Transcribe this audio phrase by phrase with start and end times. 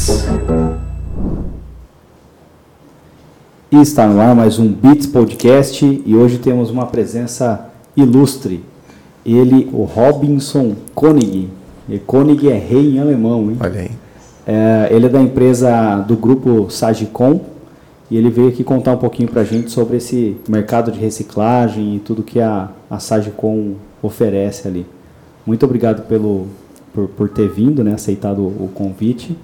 [0.00, 0.24] Beats.
[3.70, 8.64] E está no ar mais um Beats Podcast e hoje temos uma presença ilustre.
[9.24, 11.50] Ele, o Robinson Koenig.
[11.88, 13.56] E Koenig é rei em alemão, hein?
[13.60, 13.90] Olha aí.
[14.46, 17.40] É, ele é da empresa do grupo Sagicom
[18.10, 21.96] e ele veio aqui contar um pouquinho para a gente sobre esse mercado de reciclagem
[21.96, 24.86] e tudo que a, a Sagicom oferece ali.
[25.46, 26.46] Muito obrigado pelo,
[26.92, 29.36] por, por ter vindo, né, aceitado o, o convite.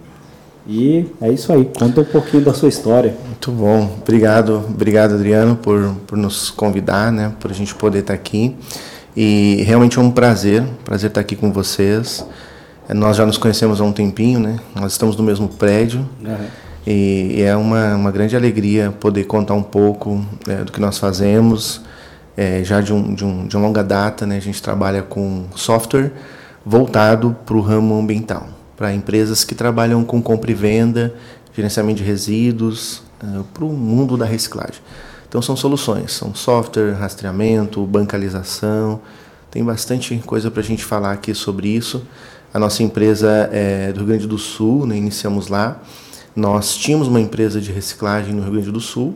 [0.68, 3.16] E é isso aí, conta um pouquinho da sua história.
[3.26, 8.14] Muito bom, obrigado, obrigado Adriano por, por nos convidar, né, por a gente poder estar
[8.14, 8.56] aqui.
[9.16, 12.26] E realmente é um prazer, prazer estar aqui com vocês.
[12.86, 14.58] É, nós já nos conhecemos há um tempinho, né?
[14.74, 16.06] Nós estamos no mesmo prédio.
[16.22, 16.46] Uhum.
[16.86, 21.80] E, é uma, uma grande alegria poder contar um pouco é, do que nós fazemos.
[22.36, 24.36] É, já de, um, de, um, de uma longa data, né?
[24.36, 26.12] A gente trabalha com software
[26.64, 31.14] voltado para o ramo ambiental, para empresas que trabalham com compra e venda,
[31.54, 34.80] gerenciamento de resíduos, uh, para o mundo da reciclagem.
[35.28, 39.00] Então são soluções, são software, rastreamento, bancalização,
[39.50, 42.02] tem bastante coisa para a gente falar aqui sobre isso.
[42.52, 45.80] A nossa empresa é do Rio Grande do Sul, né, iniciamos lá.
[46.34, 49.14] Nós tínhamos uma empresa de reciclagem no Rio Grande do Sul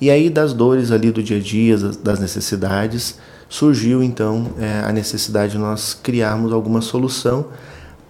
[0.00, 4.92] e aí das dores ali do dia a dia, das necessidades, surgiu então é, a
[4.92, 7.46] necessidade de nós criarmos alguma solução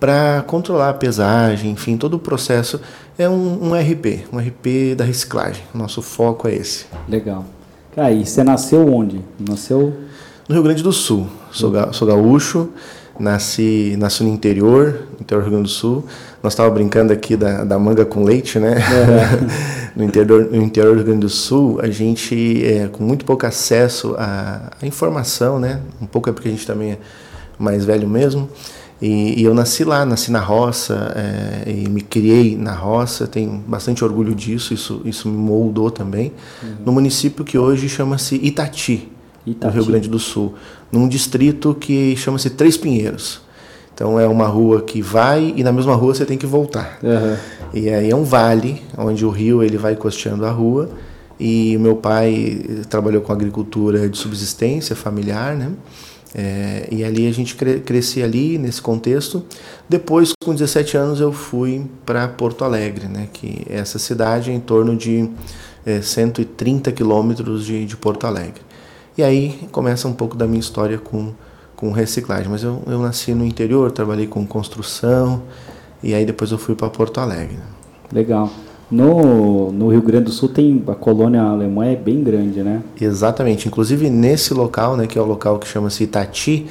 [0.03, 2.81] para controlar a pesagem, enfim, todo o processo
[3.17, 5.62] é um, um, RP, um RP da reciclagem.
[5.72, 6.86] Nosso foco é esse.
[7.08, 7.45] Legal.
[7.95, 9.20] Cara, e você nasceu onde?
[9.39, 9.95] Nasceu
[10.48, 11.28] no Rio Grande do Sul.
[11.53, 12.70] Sou, ga, sou gaúcho,
[13.17, 16.05] nasci, nasci no interior, interior do Rio Grande do Sul.
[16.42, 18.78] Nós estávamos brincando aqui da, da manga com leite, né?
[18.78, 19.92] É.
[19.95, 23.47] no, interior, no interior do Rio Grande do Sul, a gente, é, com muito pouco
[23.47, 25.80] acesso à, à informação, né?
[26.00, 26.98] Um pouco é porque a gente também é
[27.56, 28.48] mais velho mesmo.
[29.03, 33.50] E, e, eu nasci lá, nasci na roça é, e me criei na roça, tenho
[33.67, 36.77] bastante orgulho disso, isso, isso me moldou também, uhum.
[36.86, 39.11] no município que hoje chama-se Itati,
[39.45, 40.55] Itati, no Rio Grande do Sul,
[40.92, 43.41] num distrito que chama-se Três Pinheiros.
[43.92, 46.98] Então é uma rua que vai e na mesma rua você tem que voltar.
[47.02, 47.36] Uhum.
[47.74, 50.89] E aí é um vale onde o rio ele vai costeando a rua.
[51.39, 55.73] E meu pai trabalhou com agricultura de subsistência familiar, né?
[56.34, 59.44] É, e ali a gente cre crescia ali nesse contexto.
[59.88, 64.60] Depois, com 17 anos, eu fui para Porto Alegre, né, que é essa cidade em
[64.60, 65.28] torno de
[65.84, 68.62] é, 130 quilômetros de, de Porto Alegre.
[69.16, 71.32] E aí começa um pouco da minha história com,
[71.76, 72.48] com reciclagem.
[72.48, 75.42] Mas eu, eu nasci no interior, trabalhei com construção,
[76.02, 77.58] e aí depois eu fui para Porto Alegre.
[78.10, 78.50] Legal.
[78.92, 82.83] No, no Rio Grande do Sul tem a colônia alemã é bem grande, né?
[83.01, 83.67] Exatamente.
[83.67, 86.67] Inclusive nesse local, né, que é o local que chama-se Itati,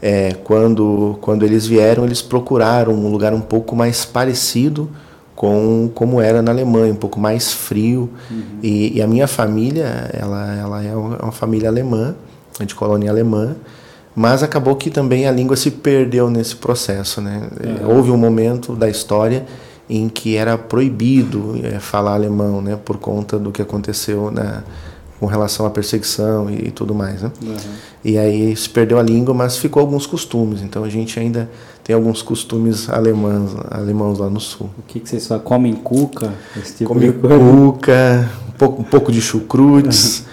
[0.00, 4.88] é, quando, quando eles vieram, eles procuraram um lugar um pouco mais parecido
[5.34, 8.08] com como era na Alemanha, um pouco mais frio.
[8.30, 8.42] Uhum.
[8.62, 12.14] E, e, a minha família, ela, ela é uma família alemã,
[12.64, 13.56] de colônia alemã,
[14.14, 17.48] mas acabou que também a língua se perdeu nesse processo, né?
[17.82, 17.96] Uhum.
[17.96, 19.44] Houve um momento da história
[19.88, 24.62] em que era proibido é, falar alemão, né, por conta do que aconteceu na,
[25.20, 27.30] com relação à perseguição e, e tudo mais, né?
[27.42, 27.56] Uhum.
[28.04, 30.62] E aí se perdeu a língua, mas ficou alguns costumes.
[30.62, 31.48] Então a gente ainda
[31.82, 34.70] tem alguns costumes alemãos, alemãos lá no sul.
[34.78, 35.44] O que, que vocês falam?
[35.44, 36.32] Comem cuca?
[36.56, 40.20] Esse tipo Come cuca, um pouco, um pouco de chucrutes.
[40.20, 40.24] Uhum.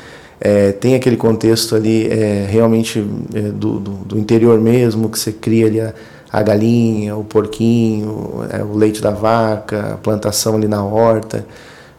[0.44, 5.32] É, tem aquele contexto ali é, realmente é, do, do, do, interior mesmo, que você
[5.32, 5.94] cria ali a,
[6.32, 11.46] a galinha, o porquinho, é, o leite da vaca, a plantação ali na horta.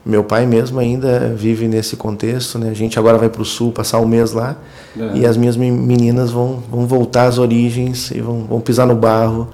[0.04, 2.70] Meu pai mesmo ainda vive nesse contexto, né?
[2.70, 4.56] A gente agora vai para o sul passar um mês lá
[4.96, 5.14] uhum.
[5.14, 9.48] e as minhas meninas vão, vão voltar às origens e vão, vão pisar no barro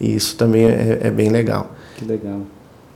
[0.00, 1.70] e isso também é, é bem legal.
[1.96, 2.40] Que legal,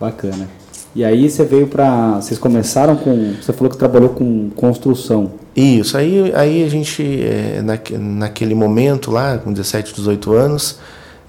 [0.01, 0.49] bacana.
[0.97, 5.33] E aí você veio para, vocês começaram com, você falou que trabalhou com construção.
[5.55, 10.79] Isso, aí, aí a gente, é, na, naquele momento lá, com 17, 18 anos,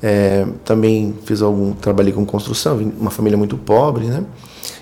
[0.02, 4.24] é, também fiz algum, trabalhei com construção, uma família muito pobre, né?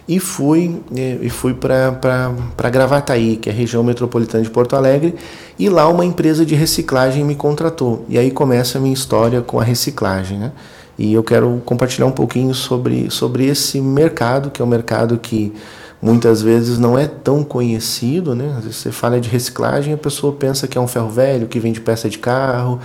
[0.08, 5.16] E fui, é, e fui para Gravataí, que é a região metropolitana de Porto Alegre,
[5.58, 8.06] e lá uma empresa de reciclagem me contratou.
[8.08, 10.52] E aí começa a minha história com a reciclagem, né?
[10.98, 15.54] E eu quero compartilhar um pouquinho sobre, sobre esse mercado, que é um mercado que
[16.02, 18.54] muitas vezes não é tão conhecido, né?
[18.58, 21.60] Às vezes você fala de reciclagem, a pessoa pensa que é um ferro velho que
[21.60, 22.80] vende peça de carro,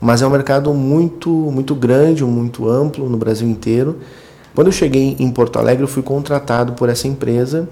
[0.00, 3.98] mas é um mercado muito, muito grande, muito amplo no Brasil inteiro.
[4.54, 7.68] Quando eu cheguei em Porto Alegre, eu fui contratado por essa empresa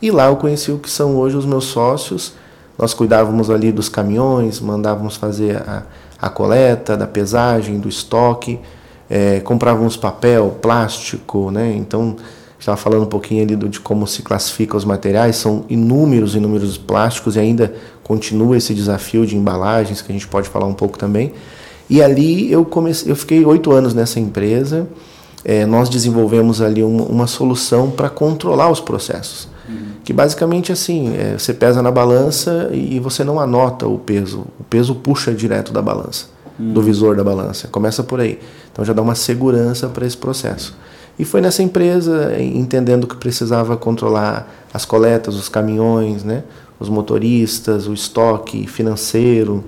[0.00, 2.34] e lá eu conheci o que são hoje os meus sócios.
[2.78, 5.82] Nós cuidávamos ali dos caminhões, mandávamos fazer a,
[6.20, 8.58] a coleta, da pesagem, do estoque,
[9.10, 11.74] é, comprávamos papel, plástico, né?
[11.76, 12.16] Então
[12.58, 16.78] estava falando um pouquinho ali do, de como se classifica os materiais, são inúmeros, inúmeros
[16.78, 20.96] plásticos e ainda continua esse desafio de embalagens que a gente pode falar um pouco
[20.96, 21.34] também.
[21.92, 24.88] E ali eu comecei, eu fiquei oito anos nessa empresa.
[25.44, 29.88] É, nós desenvolvemos ali uma, uma solução para controlar os processos, uhum.
[30.02, 34.64] que basicamente assim, é, você pesa na balança e você não anota o peso, o
[34.64, 36.28] peso puxa direto da balança,
[36.58, 36.72] uhum.
[36.72, 37.68] do visor da balança.
[37.68, 38.38] Começa por aí.
[38.72, 40.74] Então já dá uma segurança para esse processo.
[41.18, 46.42] E foi nessa empresa, entendendo que precisava controlar as coletas, os caminhões, né,
[46.80, 49.62] os motoristas, o estoque financeiro.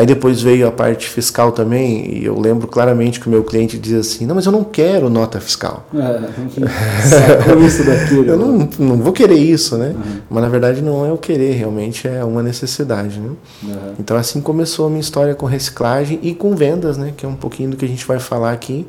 [0.00, 3.78] Aí depois veio a parte fiscal também, e eu lembro claramente que o meu cliente
[3.78, 5.86] dizia assim: Não, mas eu não quero nota fiscal.
[5.94, 8.14] É, isso daqui.
[8.26, 9.88] eu não, não vou querer isso, né?
[9.88, 10.20] Uhum.
[10.30, 13.20] Mas na verdade não é o querer, realmente é uma necessidade.
[13.20, 13.30] Né?
[13.62, 13.94] Uhum.
[13.98, 17.12] Então assim começou a minha história com reciclagem e com vendas, né?
[17.14, 18.86] Que é um pouquinho do que a gente vai falar aqui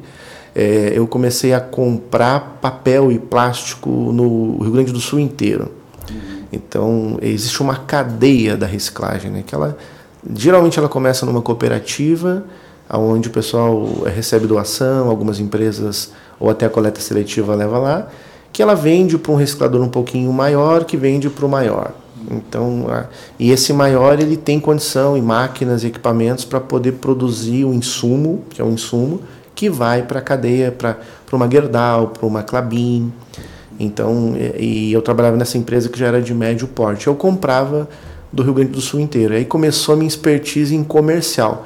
[0.55, 5.71] é, eu comecei a comprar papel e plástico no Rio Grande do Sul inteiro.
[6.09, 6.43] Uhum.
[6.51, 9.43] Então, existe uma cadeia da reciclagem, né?
[9.45, 9.77] Que ela,
[10.35, 12.44] geralmente ela começa numa cooperativa,
[12.89, 18.07] onde o pessoal recebe doação, algumas empresas ou até a coleta seletiva leva lá,
[18.51, 21.91] que ela vende para um reciclador um pouquinho maior, que vende para o maior.
[22.29, 23.06] Então, a,
[23.39, 28.44] e esse maior ele tem condição e máquinas e equipamentos para poder produzir o insumo,
[28.50, 29.21] que é um insumo,
[29.56, 30.97] que vai para a cadeia, para
[31.33, 33.12] uma Gerdau, para uma Clabin.
[33.79, 37.07] Então, e, e eu trabalhava nessa empresa que já era de médio porte.
[37.07, 37.88] Eu comprava
[38.31, 39.33] do Rio Grande do Sul inteiro.
[39.33, 41.65] Aí começou a minha expertise em comercial,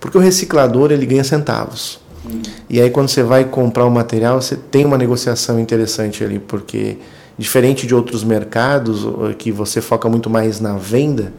[0.00, 1.98] porque o reciclador ele ganha centavos.
[2.26, 2.42] Hum.
[2.68, 6.38] E aí quando você vai comprar o um material, você tem uma negociação interessante ali,
[6.38, 6.98] porque
[7.36, 9.06] diferente de outros mercados
[9.38, 11.32] que você foca muito mais na venda,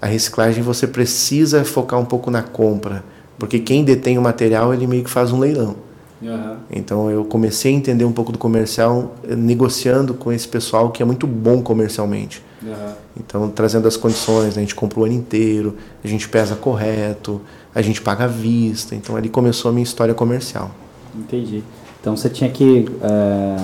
[0.00, 3.02] a reciclagem você precisa focar um pouco na compra.
[3.38, 5.76] Porque quem detém o material, ele meio que faz um leilão.
[6.20, 6.56] Uhum.
[6.70, 11.00] Então eu comecei a entender um pouco do comercial eh, negociando com esse pessoal que
[11.00, 12.42] é muito bom comercialmente.
[12.62, 12.92] Uhum.
[13.16, 14.62] Então trazendo as condições, né?
[14.62, 17.40] a gente compra o ano inteiro, a gente pesa correto,
[17.74, 18.94] a gente paga à vista.
[18.94, 20.70] Então ali começou a minha história comercial.
[21.14, 21.62] Entendi.
[22.00, 22.88] Então você tinha que.
[23.02, 23.56] É,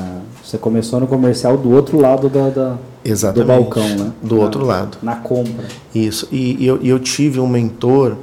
[0.43, 2.79] você começou no comercial do outro lado da, da
[3.33, 4.13] do balcão, né?
[4.23, 4.99] Do na, outro lado.
[5.03, 5.67] Na compra.
[5.95, 6.29] Isso.
[6.33, 8.17] E, e eu, eu tive um mentor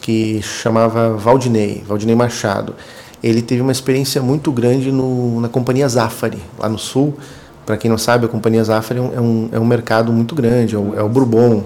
[0.00, 2.74] que chamava Valdinei, Valdinei Machado.
[3.22, 7.14] Ele teve uma experiência muito grande no, na companhia Zafari, lá no sul.
[7.68, 10.78] Para quem não sabe, a companhia Zafari é um, é um mercado muito grande, é
[10.78, 11.64] o, é o Bourbon.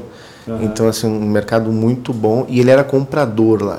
[0.48, 0.62] Uhum.
[0.64, 2.44] Então, assim, um mercado muito bom.
[2.48, 3.78] E ele era comprador lá.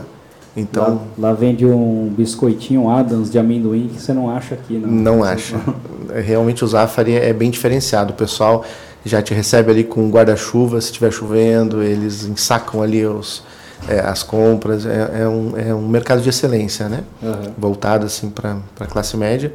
[0.56, 4.90] Então, lá, lá, vende um biscoitinho Adams de amendoim que você não acha aqui, não.
[4.90, 5.60] Não acha.
[6.16, 8.14] Realmente o Zafari é bem diferenciado.
[8.14, 8.64] O pessoal
[9.04, 13.44] já te recebe ali com guarda-chuva se estiver chovendo, eles ensacam ali os,
[13.86, 17.02] é, as compras, é, é, um, é um mercado de excelência, né?
[17.22, 17.52] Uhum.
[17.58, 19.54] Voltado assim para a classe média.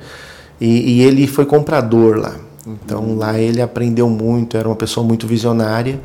[0.61, 2.35] E, e, ele foi comprador lá.
[2.69, 6.01] Então lá ele aprendeu muito, era uma pessoa muito visionária.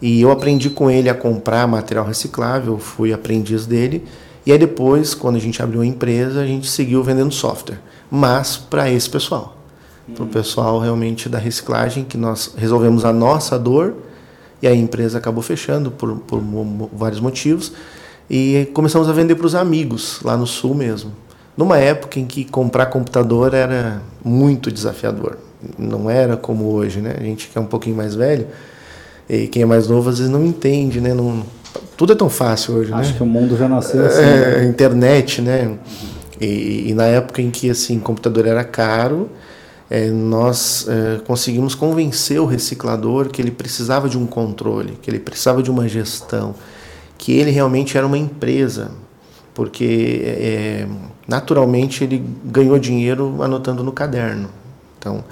[0.00, 4.04] E eu aprendi com ele a comprar material reciclável, fui aprendiz dele.
[4.44, 7.78] E aí depois, quando a gente abriu a empresa, a gente seguiu vendendo software.
[8.10, 9.56] Mas para esse pessoal.
[10.14, 10.32] Para o uhum.
[10.32, 13.94] pessoal realmente da reciclagem, que nós resolvemos a nossa dor
[14.60, 16.42] e a empresa acabou fechando por, por
[16.92, 17.72] vários motivos.
[18.28, 21.12] E começamos a vender para os amigos, lá no sul mesmo.
[21.56, 25.36] Numa época em que comprar computador era muito desafiador.
[25.78, 27.14] Não era como hoje, né?
[27.18, 28.46] A gente que é um pouquinho mais velho,
[29.28, 31.14] e quem é mais novo às vezes não entende, né?
[31.14, 31.42] Não,
[31.96, 33.16] tudo é tão fácil hoje, Acho né?
[33.16, 34.20] que o mundo já nasceu assim.
[34.20, 34.64] É, né?
[34.64, 35.78] Internet, né?
[36.40, 39.30] E, e, na época em que assim computador era caro,
[39.88, 45.20] é, nós é, conseguimos convencer o reciclador que ele precisava de um controle, que ele
[45.20, 46.54] precisava de uma gestão,
[47.16, 48.90] que ele realmente era uma empresa,
[49.54, 50.86] porque é,
[51.28, 54.48] naturalmente ele ganhou dinheiro anotando no caderno.
[54.98, 55.22] Então,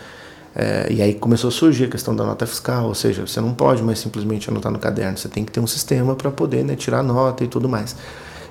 [0.54, 3.54] é, e aí começou a surgir a questão da nota fiscal, ou seja, você não
[3.54, 6.75] pode mais simplesmente anotar no caderno, você tem que ter um sistema para poder né,
[6.75, 7.97] tirar nota e tudo mais.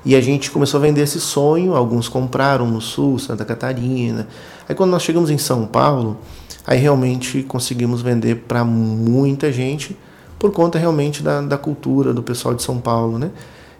[0.06, 4.28] E a gente começou a vender esse sonho, alguns compraram no Sul, Santa Catarina.
[4.68, 6.18] Aí quando nós chegamos em São Paulo,
[6.66, 9.98] aí realmente conseguimos vender para muita gente,
[10.38, 13.30] por conta realmente da, da cultura do pessoal de São Paulo, né?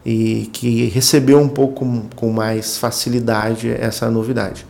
[0.06, 1.86] E que recebeu um pouco
[2.16, 4.66] com mais facilidade essa novidade.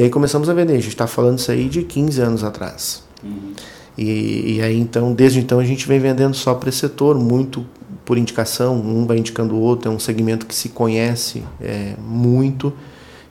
[0.00, 3.02] E aí começamos a vender, a gente está falando isso aí de 15 anos atrás.
[3.22, 3.52] Uhum.
[3.98, 7.66] E, e, aí então, desde então a gente vem vendendo só para esse setor, muito
[8.02, 12.72] por indicação, um vai indicando o outro, é um segmento que se conhece é, muito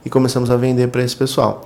[0.06, 1.66] e começamos a vender para esse pessoal.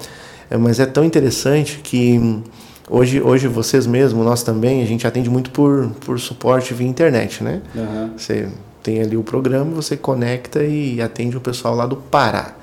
[0.50, 2.42] É, mas é tão interessante que
[2.90, 7.44] hoje, hoje vocês mesmos, nós também, a gente atende muito por, por suporte via internet,
[7.44, 7.62] né?
[7.76, 8.12] Uhum.
[8.18, 8.48] Você
[8.82, 12.63] tem ali o programa, você conecta e atende o pessoal lá do Pará.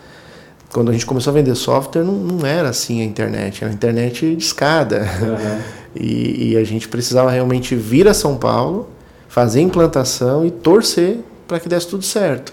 [0.72, 3.74] Quando a gente começou a vender software, não, não era assim a internet, era a
[3.74, 5.00] internet de escada.
[5.20, 5.60] Uhum.
[6.00, 8.88] e, e, a gente precisava realmente vir a São Paulo,
[9.28, 12.52] fazer implantação e torcer para que desse tudo certo.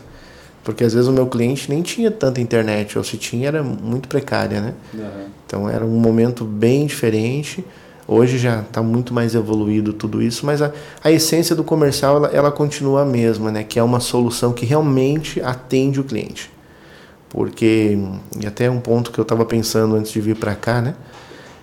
[0.64, 4.10] Porque às vezes o meu cliente nem tinha tanta internet, ou se tinha era muito
[4.10, 4.74] precária, né?
[4.94, 5.26] Uhum.
[5.46, 7.64] Então era um momento bem diferente.
[8.08, 10.72] Hoje já está muito mais evoluído tudo isso, mas a,
[11.04, 13.64] a essência do comercial ela, ela continua a mesma, né?
[13.64, 16.57] Que é uma solução que realmente atende o cliente
[17.30, 17.98] porque
[18.40, 20.96] e até um ponto que eu estava pensando antes de vir para cá, né?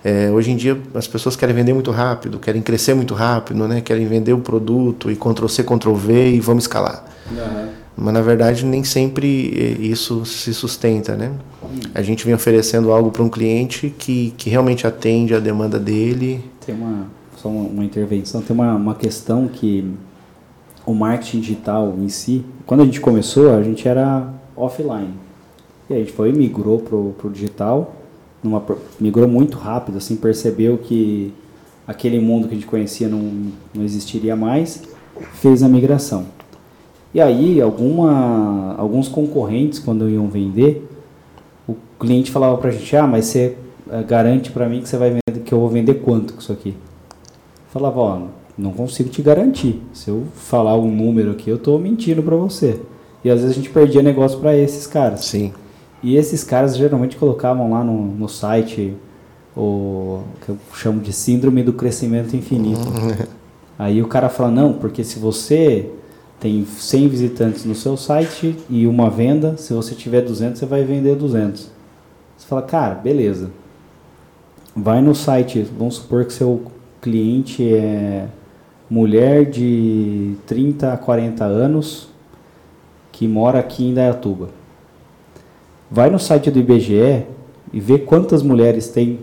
[0.03, 3.81] É, hoje em dia as pessoas querem vender muito rápido, querem crescer muito rápido, né?
[3.81, 7.03] Querem vender o produto e Ctrl C, Ctrl V e vamos escalar.
[7.31, 7.69] Uhum.
[7.97, 9.27] Mas na verdade nem sempre
[9.79, 11.31] isso se sustenta, né?
[11.63, 11.79] Uhum.
[11.95, 16.43] A gente vem oferecendo algo para um cliente que, que realmente atende a demanda dele.
[16.63, 17.07] Tem uma
[17.37, 19.91] só uma, uma intervenção, tem uma, uma questão que
[20.85, 25.24] o marketing digital em si, quando a gente começou, a gente era offline
[25.89, 27.95] e a gente foi migrou pro, pro digital,
[28.43, 28.63] numa,
[28.99, 31.33] migrou muito rápido, assim, percebeu que
[31.87, 34.83] aquele mundo que a gente conhecia não, não existiria mais,
[35.35, 36.25] fez a migração.
[37.13, 40.85] E aí, alguma, alguns concorrentes, quando iam vender,
[41.67, 43.55] o cliente falava para a gente, ah, mas você
[43.89, 46.51] eh, garante para mim que você vai vender, que eu vou vender quanto com isso
[46.51, 46.75] aqui?
[47.71, 48.21] Falava, ó,
[48.57, 49.81] não consigo te garantir.
[49.93, 52.81] Se eu falar um número aqui, eu estou mentindo para você.
[53.23, 55.25] E às vezes a gente perdia negócio para esses caras.
[55.25, 55.53] Sim.
[56.05, 58.93] E esses caras geralmente colocavam lá no, no site
[59.57, 62.87] o que eu chamo de síndrome do crescimento infinito.
[63.75, 65.89] Aí o cara fala, não, porque se você
[66.39, 70.83] tem 100 visitantes no seu site e uma venda, se você tiver 200, você vai
[70.83, 71.71] vender 200.
[72.37, 73.49] Você fala, cara, beleza.
[74.75, 76.65] Vai no site, vamos supor que seu
[77.01, 78.27] cliente é
[78.87, 82.09] mulher de 30 a 40 anos
[83.11, 84.64] que mora aqui em Dayatuba
[85.89, 87.25] Vai no site do IBGE
[87.71, 89.19] e vê quantas mulheres tem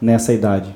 [0.00, 0.74] nessa idade.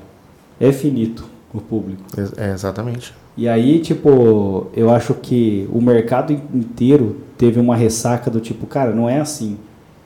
[0.60, 2.02] É finito o público.
[2.36, 3.14] É, exatamente.
[3.36, 8.92] E aí, tipo, eu acho que o mercado inteiro teve uma ressaca do tipo, cara,
[8.94, 9.56] não é assim.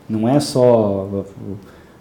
[0.09, 1.25] Não é só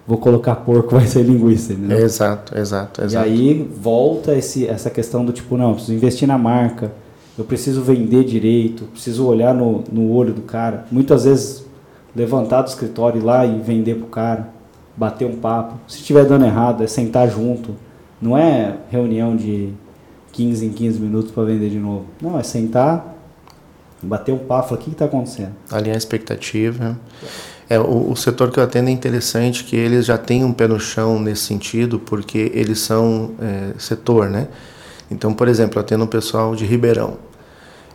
[0.05, 1.73] vou colocar porco, vai ser linguiça.
[1.73, 2.01] Né?
[2.01, 3.27] Exato, exato, exato.
[3.27, 6.91] E aí volta esse, essa questão do tipo, não, preciso investir na marca,
[7.37, 10.85] eu preciso vender direito, preciso olhar no, no olho do cara.
[10.91, 11.62] Muitas vezes
[12.15, 14.49] levantar do escritório, ir lá e vender pro cara,
[14.95, 15.75] bater um papo.
[15.87, 17.75] Se estiver dando errado, é sentar junto.
[18.21, 19.73] Não é reunião de
[20.31, 22.05] 15 em 15 minutos para vender de novo.
[22.21, 23.15] Não, é sentar,
[24.01, 25.53] bater um papo, falar, o que está acontecendo?
[25.71, 26.97] Alinhar a expectativa.
[27.69, 30.67] É, o, o, setor que eu atendo é interessante que eles já têm um pé
[30.67, 34.47] no chão nesse sentido, porque eles são é, setor, né?
[35.09, 37.17] Então, por exemplo, eu atendo um pessoal de Ribeirão,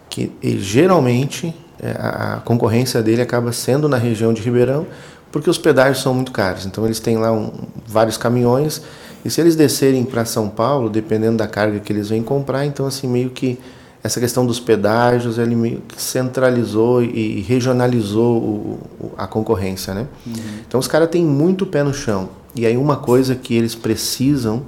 [0.09, 4.87] que geralmente a concorrência dele acaba sendo na região de Ribeirão,
[5.31, 6.67] porque os pedágios são muito caros.
[6.67, 7.53] Então eles têm lá um,
[7.87, 8.83] vários caminhões
[9.25, 12.87] e se eles descerem para São Paulo, dependendo da carga que eles vêm comprar, então
[12.87, 13.59] assim meio que
[14.03, 20.07] essa questão dos pedágios ele meio que centralizou e regionalizou o, a concorrência, né?
[20.27, 20.35] Uhum.
[20.67, 24.63] Então os caras têm muito pé no chão e aí uma coisa que eles precisam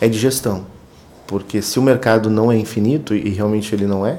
[0.00, 0.64] é de gestão,
[1.26, 4.18] porque se o mercado não é infinito e realmente ele não é,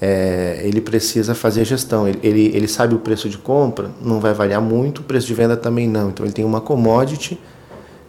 [0.00, 2.06] é, ele precisa fazer a gestão.
[2.06, 5.34] Ele, ele, ele, sabe o preço de compra, não vai variar muito, o preço de
[5.34, 6.10] venda também não.
[6.10, 7.38] Então ele tem uma commodity,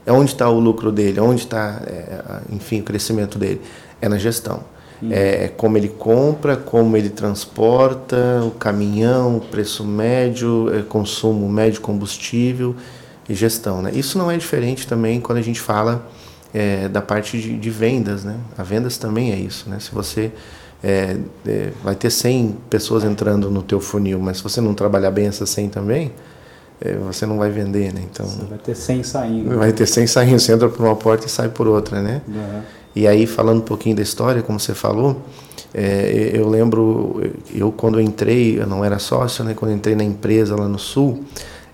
[0.05, 3.61] é onde está o lucro dele, onde está, é, enfim, o crescimento dele.
[4.01, 4.63] É na gestão.
[5.01, 5.09] Hum.
[5.11, 11.81] É como ele compra, como ele transporta, o caminhão, o preço médio, é, consumo médio
[11.81, 12.75] combustível
[13.27, 13.81] e gestão.
[13.81, 13.91] Né?
[13.93, 16.07] Isso não é diferente também quando a gente fala
[16.53, 18.23] é, da parte de, de vendas.
[18.23, 18.37] Né?
[18.57, 19.69] A vendas também é isso.
[19.69, 19.79] Né?
[19.79, 20.31] Se você
[20.83, 25.11] é, é, vai ter 100 pessoas entrando no teu funil, mas se você não trabalhar
[25.11, 26.11] bem essas 100 também,
[26.81, 28.01] é, você não vai vender, né?
[28.09, 29.57] Então, você vai ter 100 saindo.
[29.57, 32.21] Vai ter 100 saindo, você entra por uma porta e sai por outra, né?
[32.27, 32.61] Uhum.
[32.95, 35.21] E aí, falando um pouquinho da história, como você falou,
[35.73, 37.21] é, eu lembro,
[37.53, 39.53] eu quando entrei, eu não era sócio, né?
[39.53, 41.23] Quando entrei na empresa lá no Sul,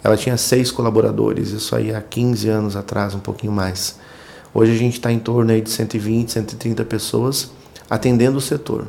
[0.03, 3.97] ela tinha seis colaboradores, isso aí há 15 anos atrás, um pouquinho mais.
[4.53, 7.51] Hoje a gente está em torno aí de 120, 130 pessoas,
[7.89, 8.88] atendendo o setor.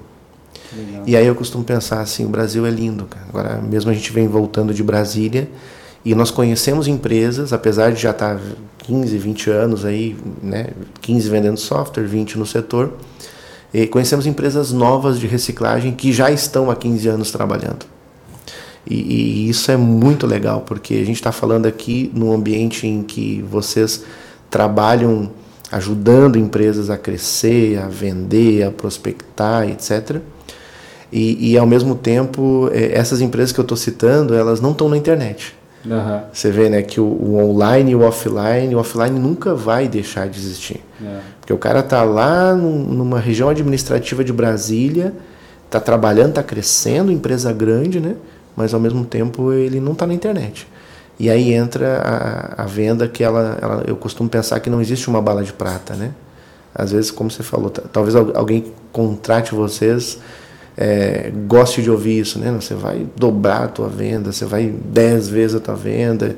[0.76, 1.02] Legal.
[1.06, 3.26] E aí eu costumo pensar assim, o Brasil é lindo, cara.
[3.28, 5.48] Agora mesmo a gente vem voltando de Brasília
[6.04, 8.40] e nós conhecemos empresas, apesar de já estar
[8.78, 10.68] 15, 20 anos aí, né,
[11.00, 12.92] 15 vendendo software, 20 no setor,
[13.74, 17.84] e conhecemos empresas novas de reciclagem que já estão há 15 anos trabalhando.
[18.88, 23.02] E, e isso é muito legal, porque a gente está falando aqui num ambiente em
[23.02, 24.04] que vocês
[24.48, 25.30] trabalham
[25.70, 30.20] ajudando empresas a crescer, a vender, a prospectar, etc.
[31.12, 34.88] E, e ao mesmo tempo, é, essas empresas que eu estou citando, elas não estão
[34.88, 35.54] na internet.
[35.84, 36.20] Uhum.
[36.32, 40.28] Você vê né, que o, o, online e o offline, o offline nunca vai deixar
[40.28, 40.80] de existir.
[41.02, 41.18] É.
[41.40, 45.14] Porque o cara tá lá num, numa região administrativa de Brasília,
[45.70, 48.16] tá trabalhando, tá crescendo, empresa grande, né?
[48.56, 50.66] Mas ao mesmo tempo ele não está na internet.
[51.18, 55.08] E aí entra a, a venda que ela, ela, eu costumo pensar que não existe
[55.08, 56.12] uma bala de prata, né?
[56.74, 60.18] Às vezes, como você falou, talvez alguém contrate vocês,
[60.76, 62.52] é, goste de ouvir isso, né?
[62.52, 66.36] Você vai dobrar a tua venda, você vai dez vezes a tua venda.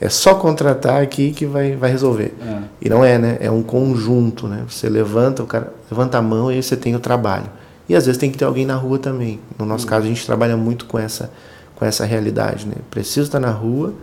[0.00, 2.34] É só contratar aqui que vai, vai resolver.
[2.44, 2.58] É.
[2.82, 3.38] E não é, né?
[3.40, 4.64] É um conjunto, né?
[4.68, 7.46] Você levanta, o cara levanta a mão e aí você tem o trabalho.
[7.88, 9.38] E às vezes tem que ter alguém na rua também.
[9.56, 9.90] No nosso uhum.
[9.90, 11.30] caso, a gente trabalha muito com essa,
[11.76, 12.74] com essa realidade, né?
[12.90, 13.94] Preciso estar na rua,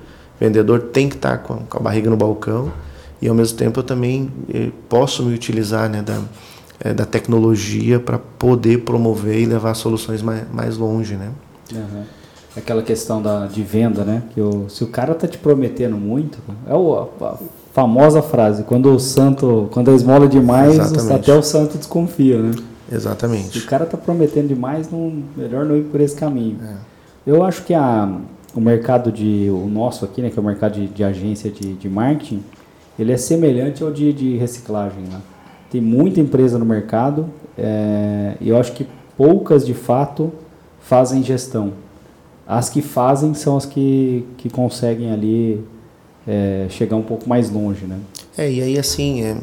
[0.43, 2.71] vendedor tem que estar com, com a barriga no balcão
[3.21, 6.19] e ao mesmo tempo eu também eh, posso me utilizar né, da,
[6.81, 11.29] eh, da tecnologia para poder promover e levar soluções mais, mais longe, né?
[11.71, 12.03] Uhum.
[12.57, 14.23] Aquela questão da, de venda, né?
[14.33, 17.37] Que o, se o cara tá te prometendo muito, é o, a,
[17.71, 20.77] famosa frase, quando o santo, quando a esmola demais,
[21.09, 22.51] até o santo desconfia, né?
[22.91, 23.57] Exatamente.
[23.57, 26.59] Se o cara tá prometendo demais, não, melhor não ir por esse caminho.
[26.61, 26.75] É.
[27.25, 28.09] Eu acho que a,
[28.55, 31.73] o mercado de o nosso aqui, né, que é o mercado de, de agência de,
[31.73, 32.43] de marketing,
[32.97, 35.03] ele é semelhante ao de, de reciclagem.
[35.03, 35.19] Né?
[35.71, 40.31] Tem muita empresa no mercado é, e eu acho que poucas de fato
[40.81, 41.73] fazem gestão.
[42.45, 45.63] As que fazem são as que, que conseguem ali
[46.27, 47.97] é, chegar um pouco mais longe, né?
[48.37, 49.37] É, e aí assim, é,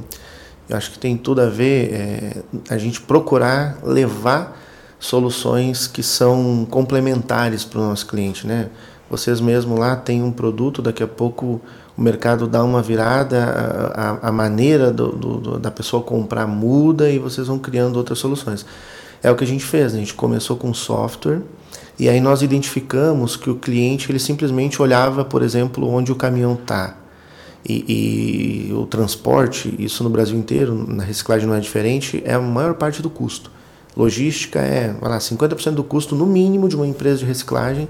[0.69, 4.57] eu acho que tem tudo a ver é, a gente procurar levar
[4.99, 8.69] soluções que são complementares para o nosso cliente, né?
[9.11, 11.61] Vocês mesmo lá têm um produto, daqui a pouco
[11.99, 13.45] o mercado dá uma virada,
[13.93, 18.65] a, a maneira do, do, da pessoa comprar muda e vocês vão criando outras soluções.
[19.21, 21.43] É o que a gente fez, a gente começou com software
[21.99, 26.55] e aí nós identificamos que o cliente ele simplesmente olhava, por exemplo, onde o caminhão
[26.55, 26.97] está.
[27.69, 32.41] E, e, o transporte, isso no Brasil inteiro, na reciclagem não é diferente, é a
[32.41, 33.51] maior parte do custo.
[33.95, 37.89] Logística é, vai lá, 50% do custo no mínimo de uma empresa de reciclagem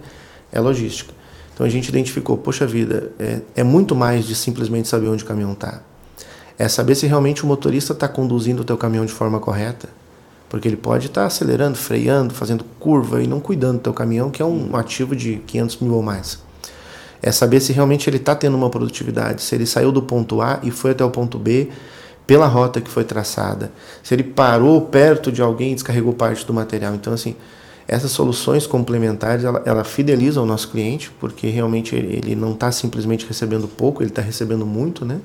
[0.52, 1.12] é logística.
[1.54, 5.26] Então a gente identificou, poxa vida, é, é muito mais de simplesmente saber onde o
[5.26, 5.82] caminhão está.
[6.58, 9.88] É saber se realmente o motorista está conduzindo o teu caminhão de forma correta.
[10.48, 14.30] Porque ele pode estar tá acelerando, freando, fazendo curva e não cuidando do teu caminhão,
[14.30, 16.42] que é um ativo de 500 mil ou mais.
[17.22, 20.58] É saber se realmente ele está tendo uma produtividade, se ele saiu do ponto A
[20.62, 21.68] e foi até o ponto B
[22.26, 26.54] pela rota que foi traçada, se ele parou perto de alguém e descarregou parte do
[26.54, 26.94] material.
[26.94, 27.36] Então, assim,
[27.90, 32.70] essas soluções complementares, ela, ela fideliza o nosso cliente, porque realmente ele, ele não está
[32.70, 35.20] simplesmente recebendo pouco, ele está recebendo muito, né?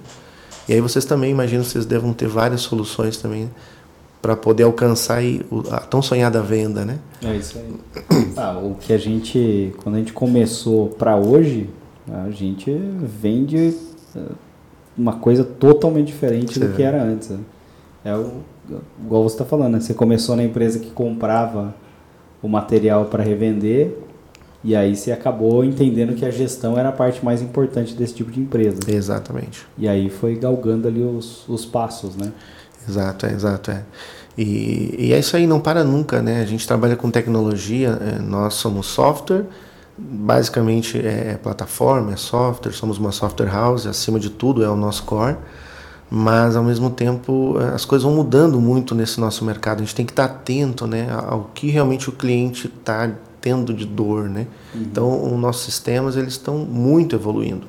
[0.67, 3.51] E aí vocês também, imagino, vocês devam ter várias soluções também
[4.19, 5.19] para poder alcançar
[5.71, 6.97] a tão sonhada venda, né?
[7.23, 8.25] É isso aí.
[8.36, 11.69] Ah, o que a gente, quando a gente começou para hoje,
[12.12, 12.69] a gente
[13.01, 13.73] vende
[14.15, 14.19] eh,
[14.97, 17.30] uma coisa totalmente diferente do que era antes.
[17.30, 17.39] Né?
[18.04, 18.41] É o,
[19.01, 19.80] igual você está falando, né?
[19.80, 21.73] Você começou na empresa que comprava
[22.45, 23.97] o material para revender
[24.63, 28.31] e aí você acabou entendendo que a gestão era a parte mais importante desse tipo
[28.31, 28.79] de empresa.
[28.88, 29.65] Exatamente.
[29.77, 32.31] E aí foi galgando ali os, os passos, né?
[32.88, 33.84] Exato, é, exato, é.
[34.38, 36.41] E, e é isso aí, não para nunca, né?
[36.41, 39.45] A gente trabalha com tecnologia, é, nós somos software,
[39.97, 45.03] basicamente é plataforma, é software, somos uma software house, acima de tudo é o nosso
[45.03, 45.38] core
[46.09, 49.77] mas ao mesmo tempo as coisas vão mudando muito nesse nosso mercado.
[49.77, 53.85] A gente tem que estar atento, né, ao que realmente o cliente está tendo de
[53.85, 54.47] dor, né.
[54.73, 54.81] Uhum.
[54.81, 57.67] Então, os nossos sistemas eles estão muito evoluindo.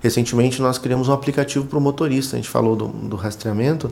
[0.00, 2.36] Recentemente nós criamos um aplicativo para o motorista.
[2.36, 3.90] A gente falou do, do rastreamento,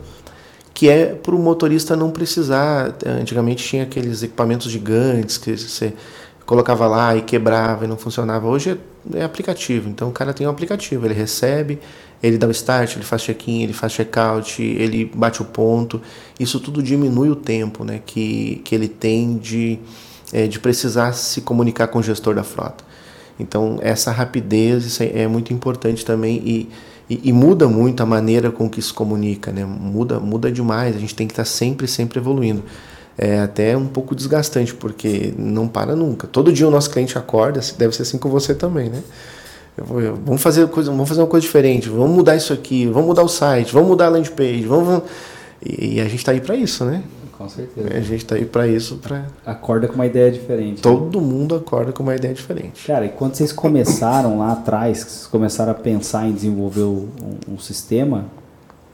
[0.72, 2.94] que é para o motorista não precisar.
[3.04, 5.92] Antigamente tinha aqueles equipamentos gigantes que você
[6.46, 8.46] colocava lá e quebrava e não funcionava.
[8.46, 8.78] Hoje
[9.14, 9.90] é, é aplicativo.
[9.90, 11.78] Então o cara tem um aplicativo, ele recebe
[12.22, 16.00] ele dá o start, ele faz check-in, ele faz check-out, ele bate o ponto.
[16.38, 19.78] Isso tudo diminui o tempo né, que, que ele tem de,
[20.32, 22.84] é, de precisar se comunicar com o gestor da frota.
[23.38, 26.68] Então, essa rapidez isso é muito importante também e,
[27.08, 29.64] e, e, muda muito a maneira com que se comunica, né?
[29.64, 32.64] muda, muda demais, a gente tem que estar sempre, sempre evoluindo.
[33.16, 36.26] É até um pouco desgastante, porque não para nunca.
[36.26, 39.02] Todo dia o nosso cliente acorda, deve ser assim com você também, né?
[39.84, 43.28] Vamos fazer, coisa, vamos fazer uma coisa diferente, vamos mudar isso aqui, vamos mudar o
[43.28, 45.02] site, vamos mudar a landing page, vamos.
[45.64, 47.02] E, e a gente está aí para isso, né?
[47.38, 47.88] Com certeza.
[47.88, 48.96] A gente está aí para isso.
[48.96, 49.26] Pra...
[49.46, 50.76] Acorda com uma ideia diferente.
[50.76, 50.82] Né?
[50.82, 51.26] Todo né?
[51.26, 52.84] mundo acorda com uma ideia diferente.
[52.84, 57.08] Cara, e quando vocês começaram lá atrás, vocês começaram a pensar em desenvolver um,
[57.48, 58.24] um sistema,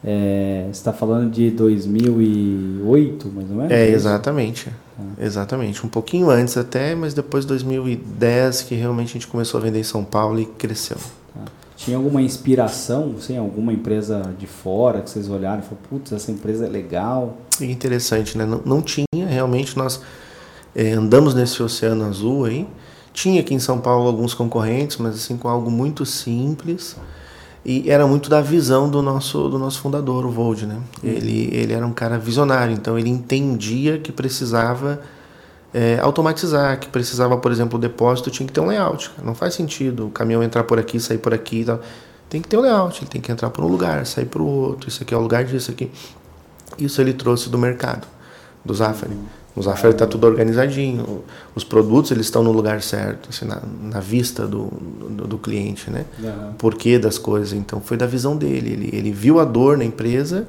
[0.07, 3.73] É, você está falando de 2008, mais ou menos?
[3.73, 4.69] É, exatamente.
[4.99, 5.03] Ah.
[5.19, 5.85] Exatamente.
[5.85, 9.81] Um pouquinho antes até, mas depois de 2010 que realmente a gente começou a vender
[9.81, 10.99] em São Paulo e cresceu.
[11.35, 11.41] Tá.
[11.75, 16.31] Tinha alguma inspiração, assim, alguma empresa de fora que vocês olharam e falaram, putz, essa
[16.31, 17.39] empresa é legal?
[17.59, 18.45] É interessante, né?
[18.45, 20.03] Não, não tinha, realmente nós
[20.75, 22.67] é, andamos nesse oceano azul aí.
[23.15, 26.95] Tinha aqui em São Paulo alguns concorrentes, mas assim com algo muito simples.
[27.65, 30.75] E era muito da visão do nosso, do nosso fundador, o Vold, né?
[31.03, 31.11] Uhum.
[31.11, 35.01] Ele, ele era um cara visionário, então ele entendia que precisava
[35.73, 39.11] é, automatizar, que precisava, por exemplo, o depósito tinha que ter um layout.
[39.23, 41.81] Não faz sentido o caminhão entrar por aqui, sair por aqui e tal.
[42.29, 44.47] Tem que ter um layout, ele tem que entrar por um lugar, sair para o
[44.47, 44.89] outro.
[44.89, 45.91] Isso aqui é o lugar disso aqui.
[46.79, 48.07] Isso ele trouxe do mercado,
[48.65, 49.15] do Zafari.
[49.15, 49.44] Uhum.
[49.57, 51.23] O Zafari está tudo organizadinho.
[51.55, 55.91] Os produtos eles estão no lugar certo, assim, na, na vista do, do, do, cliente,
[55.91, 56.05] né?
[56.19, 56.53] Uhum.
[56.59, 57.53] Porquê das coisas.
[57.53, 58.73] Então foi da visão dele.
[58.73, 60.49] Ele, ele viu a dor na empresa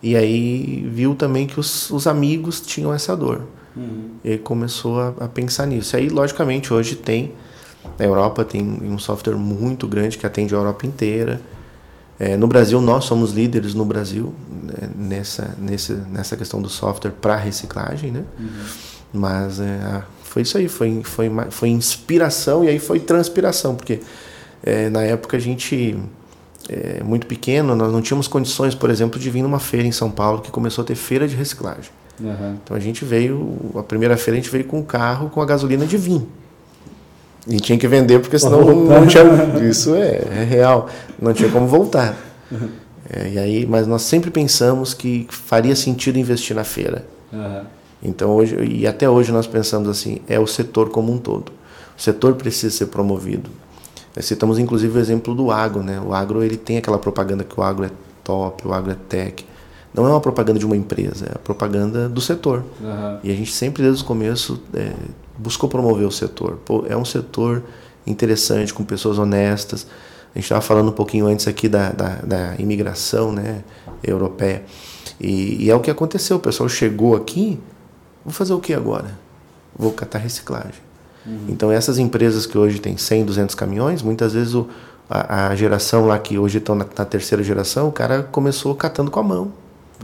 [0.00, 3.42] e aí viu também que os, os amigos tinham essa dor.
[3.76, 4.10] Uhum.
[4.22, 5.96] E aí começou a, a, pensar nisso.
[5.96, 7.32] E aí, logicamente, hoje tem.
[7.98, 11.40] Na Europa tem um software muito grande que atende a Europa inteira.
[12.18, 17.12] É, no Brasil, nós somos líderes no Brasil né, nessa, nesse, nessa questão do software
[17.12, 18.24] para reciclagem, né?
[18.38, 18.64] Uhum.
[19.12, 24.00] Mas é, foi isso aí, foi, foi, foi inspiração e aí foi transpiração, porque
[24.62, 25.96] é, na época a gente,
[26.68, 30.10] é, muito pequeno, nós não tínhamos condições, por exemplo, de vir numa feira em São
[30.10, 31.90] Paulo que começou a ter feira de reciclagem.
[32.20, 32.58] Uhum.
[32.62, 35.46] Então a gente veio, a primeira feira a gente veio com um carro com a
[35.46, 36.28] gasolina de vinho.
[37.48, 39.22] E tinha que vender porque senão não, não, tinha.
[39.66, 40.88] Isso é, é, real.
[41.20, 42.14] Não tinha como voltar.
[42.52, 42.68] Uhum.
[43.10, 47.06] É, e aí, mas nós sempre pensamos que faria sentido investir na feira.
[47.32, 47.62] Uhum.
[48.02, 51.50] Então hoje e até hoje nós pensamos assim, é o setor como um todo.
[51.96, 53.50] O setor precisa ser promovido.
[54.20, 56.00] Citamos inclusive o exemplo do agro, né?
[56.00, 57.90] O agro ele tem aquela propaganda que o agro é
[58.22, 59.44] top, o agro é tech.
[59.92, 62.64] Não é uma propaganda de uma empresa, é a propaganda do setor.
[62.80, 63.18] Uhum.
[63.24, 64.92] E a gente sempre desde o começo é,
[65.38, 66.58] buscou promover o setor.
[66.64, 67.62] Pô, é um setor
[68.06, 69.86] interessante, com pessoas honestas.
[70.34, 73.64] A gente estava falando um pouquinho antes aqui da, da, da imigração né,
[74.02, 74.62] europeia.
[75.20, 76.36] E, e, é o que aconteceu.
[76.36, 77.58] O pessoal chegou aqui,
[78.24, 79.18] vou fazer o que agora?
[79.76, 80.88] Vou catar reciclagem.
[81.26, 81.46] Uhum.
[81.48, 84.68] Então, essas empresas que hoje têm 100, 200 caminhões, muitas vezes o,
[85.08, 89.10] a, a geração lá que hoje estão na, na, terceira geração, o cara começou catando
[89.10, 89.52] com a mão.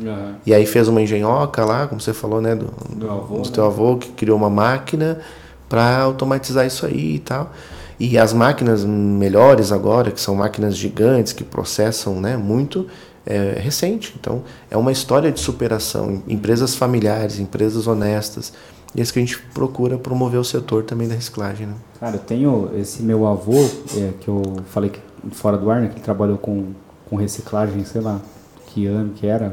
[0.01, 0.35] Uhum.
[0.45, 3.51] E aí fez uma engenhoca lá, como você falou, né, do, do, avô, do né?
[3.53, 5.21] teu avô, que criou uma máquina
[5.69, 7.53] para automatizar isso aí e tal.
[7.99, 12.87] E as máquinas melhores agora, que são máquinas gigantes, que processam né, muito,
[13.25, 14.15] é recente.
[14.19, 16.23] Então, é uma história de superação.
[16.27, 18.53] Empresas familiares, empresas honestas.
[18.95, 21.67] E é isso que a gente procura promover o setor também da reciclagem.
[21.67, 21.75] Né?
[21.99, 23.65] Cara, eu tenho esse meu avô,
[23.97, 25.01] é, que eu falei que
[25.33, 26.73] fora do ar, né, que trabalhou com,
[27.09, 28.21] com reciclagem, sei lá,
[28.67, 29.53] que ano que era,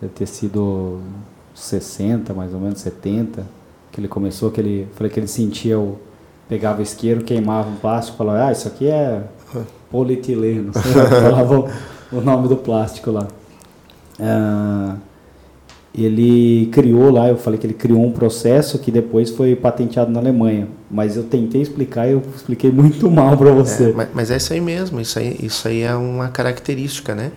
[0.00, 1.00] Deve ter sido
[1.54, 3.44] 60, mais ou menos, 70,
[3.90, 5.98] que ele começou, que ele, falei que ele sentia o...
[6.48, 9.24] Pegava o isqueiro, queimava um plástico, falava, ah, isso aqui é
[9.90, 11.68] polietileno, falava
[12.12, 13.26] o, nome do plástico lá.
[14.20, 14.96] Ah,
[15.96, 20.20] ele criou lá, eu falei que ele criou um processo que depois foi patenteado na
[20.20, 20.68] Alemanha.
[20.90, 23.90] Mas eu tentei explicar e eu expliquei muito mal para você.
[23.90, 27.32] É, mas, mas, é isso aí mesmo, isso aí, isso aí é uma característica, né?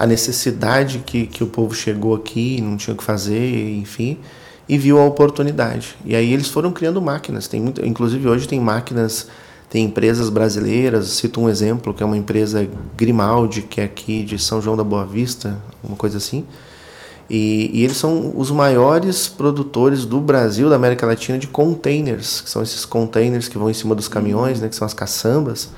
[0.00, 4.16] A necessidade que, que o povo chegou aqui, não tinha o que fazer, enfim,
[4.66, 5.94] e viu a oportunidade.
[6.06, 7.46] E aí eles foram criando máquinas.
[7.46, 9.26] Tem muito, inclusive hoje tem máquinas,
[9.68, 11.08] tem empresas brasileiras.
[11.08, 14.82] Cito um exemplo que é uma empresa Grimaldi, que é aqui de São João da
[14.82, 16.46] Boa Vista, uma coisa assim.
[17.28, 22.48] E, e, eles são os maiores produtores do Brasil, da América Latina, de containers, que
[22.48, 25.68] são esses containers que vão em cima dos caminhões, né, que são as caçambas,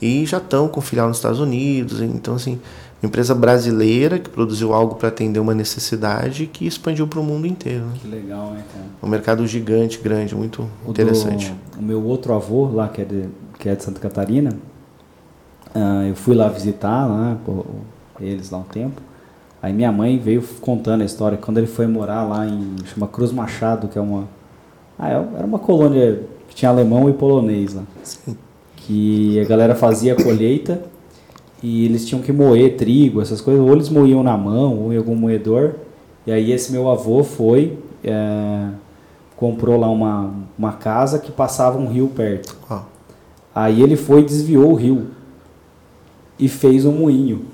[0.00, 2.00] e já estão com filial nos Estados Unidos.
[2.00, 2.60] Então, assim,
[3.04, 7.84] empresa brasileira que produziu algo para atender uma necessidade que expandiu para o mundo inteiro.
[7.86, 7.92] Né?
[8.00, 8.86] Que legal, né, cara?
[9.02, 11.54] Um mercado gigante, grande, muito o interessante.
[11.72, 13.24] Do, o meu outro avô lá, que é de,
[13.58, 14.50] que é de Santa Catarina,
[15.74, 17.64] uh, eu fui lá visitar lá, pô,
[18.20, 19.00] eles lá um tempo.
[19.60, 23.32] Aí minha mãe veio contando a história quando ele foi morar lá em chama Cruz
[23.32, 24.28] Machado, que é uma
[24.98, 27.82] ah, é, era uma colônia que tinha alemão e polonês lá.
[28.02, 28.36] Sim.
[28.76, 30.82] Que a galera fazia a colheita
[31.64, 34.98] e eles tinham que moer trigo, essas coisas, ou eles moíam na mão ou em
[34.98, 35.76] algum moedor.
[36.26, 38.68] E aí esse meu avô foi, é,
[39.34, 42.54] comprou lá uma, uma casa que passava um rio perto.
[42.68, 42.82] Ah.
[43.54, 45.06] Aí ele foi e desviou o rio
[46.38, 47.46] e fez um moinho.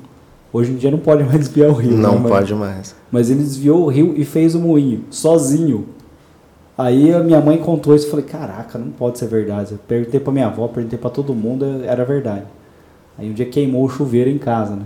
[0.52, 1.96] Hoje em dia não pode mais desviar o rio.
[1.96, 2.28] Não né?
[2.28, 2.96] pode mais.
[3.12, 5.86] Mas ele desviou o rio e fez o um moinho, sozinho.
[6.76, 9.70] Aí a minha mãe contou isso e falei, caraca, não pode ser verdade.
[9.70, 12.42] Eu perguntei pra minha avó, perguntei para todo mundo, era verdade.
[13.20, 14.82] Aí um dia queimou o chuveiro em casa, né?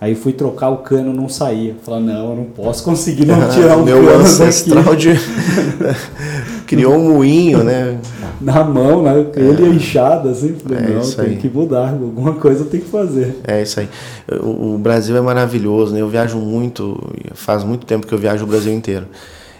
[0.00, 1.74] Aí fui trocar o cano, não saía.
[1.82, 4.96] Falei, não, eu não posso conseguir não tirar o Meu cano ancestral daqui.
[4.96, 5.14] de...
[6.66, 7.98] criou um moinho, né?
[8.40, 9.26] Na mão, né?
[9.34, 10.54] Ele é inchado, assim.
[10.54, 11.36] Falei, É não, tem aí.
[11.36, 13.40] que mudar, alguma coisa tem que fazer.
[13.44, 13.88] É isso aí.
[14.40, 16.02] O, o Brasil é maravilhoso, né?
[16.02, 17.02] Eu viajo muito,
[17.34, 19.06] faz muito tempo que eu viajo o Brasil inteiro.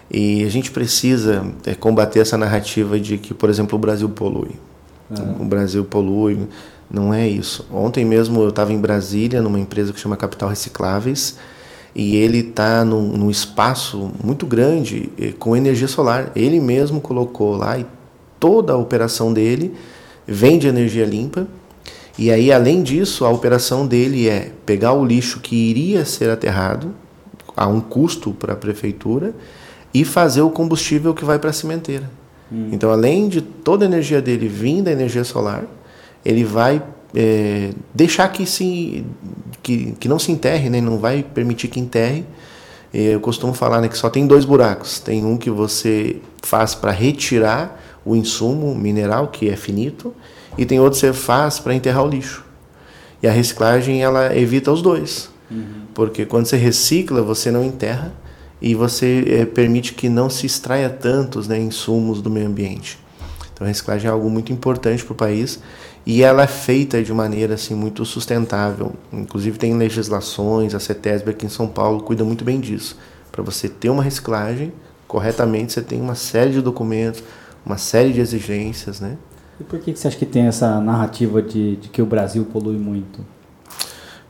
[0.09, 4.51] E a gente precisa é, combater essa narrativa de que, por exemplo, o Brasil polui.
[5.39, 6.37] O Brasil polui.
[6.89, 7.67] Não é isso.
[7.71, 11.37] Ontem mesmo eu estava em Brasília, numa empresa que chama Capital Recicláveis,
[11.93, 16.31] e ele está num, num espaço muito grande eh, com energia solar.
[16.35, 17.85] Ele mesmo colocou lá e
[18.39, 19.73] toda a operação dele
[20.25, 21.47] vem de energia limpa.
[22.17, 26.93] E aí, além disso, a operação dele é pegar o lixo que iria ser aterrado,
[27.55, 29.33] a um custo para a prefeitura,
[29.93, 32.09] e fazer o combustível que vai para a cimenteira.
[32.71, 35.65] Então, além de toda a energia dele vir da energia solar,
[36.25, 36.81] ele vai
[37.15, 39.05] é, deixar que, se,
[39.63, 40.81] que, que não se enterre, né?
[40.81, 42.25] não vai permitir que enterre.
[42.93, 44.99] É, Eu costumo falar né, que só tem dois buracos.
[44.99, 50.13] Tem um que você faz para retirar o insumo mineral, que é finito,
[50.57, 52.45] e tem outro que você faz para enterrar o lixo.
[53.21, 55.29] E a reciclagem ela evita os dois.
[55.93, 58.13] Porque quando você recicla, você não enterra
[58.61, 62.97] e você eh, permite que não se extraia tantos né, insumos do meio ambiente.
[63.53, 65.59] Então a reciclagem é algo muito importante para o país
[66.09, 68.93] e ela é feita de maneira assim muito sustentável.
[69.11, 72.97] Inclusive tem legislações, a CETESB aqui em São Paulo cuida muito bem disso.
[73.29, 74.71] Para você ter uma reciclagem
[75.05, 77.21] corretamente, você tem uma série de documentos,
[77.65, 79.17] uma série de exigências, né?
[79.59, 82.45] E por que que você acha que tem essa narrativa de, de que o Brasil
[82.45, 83.19] polui muito?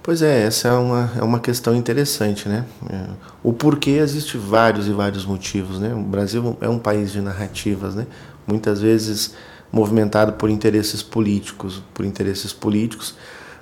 [0.02, 2.66] Pois é, essa é uma, é uma questão interessante, né?
[2.90, 3.06] É,
[3.44, 5.94] o porquê existe vários e vários motivos, né?
[5.94, 8.08] O Brasil é um país de narrativas, né?
[8.48, 9.36] Muitas vezes
[9.72, 13.16] movimentado por interesses políticos, por interesses políticos,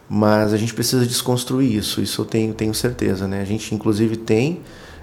[0.10, 3.42] mas a gente precisa desconstruir isso, isso eu tenho, tenho certeza, né?
[3.42, 4.62] A gente inclusive tem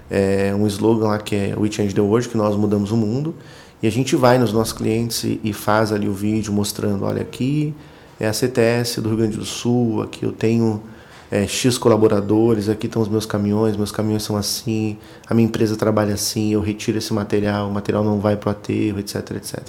[0.09, 3.35] é, um slogan lá que é We Change the World, que nós mudamos o mundo,
[3.81, 7.21] e a gente vai nos nossos clientes e, e faz ali o vídeo mostrando, olha
[7.21, 7.75] aqui
[8.19, 10.81] é a CTS do Rio Grande do Sul, aqui eu tenho
[11.29, 15.75] é, X colaboradores, aqui estão os meus caminhões, meus caminhões são assim, a minha empresa
[15.75, 19.59] trabalha assim, eu retiro esse material, o material não vai para o aterro, etc, etc.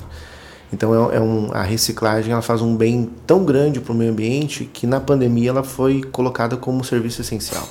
[0.73, 4.11] Então é, é um, a reciclagem ela faz um bem tão grande para o meio
[4.11, 7.69] ambiente que na pandemia ela foi colocada como serviço essencial.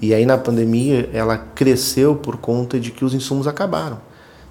[0.00, 3.98] E aí na pandemia ela cresceu por conta de que os insumos acabaram.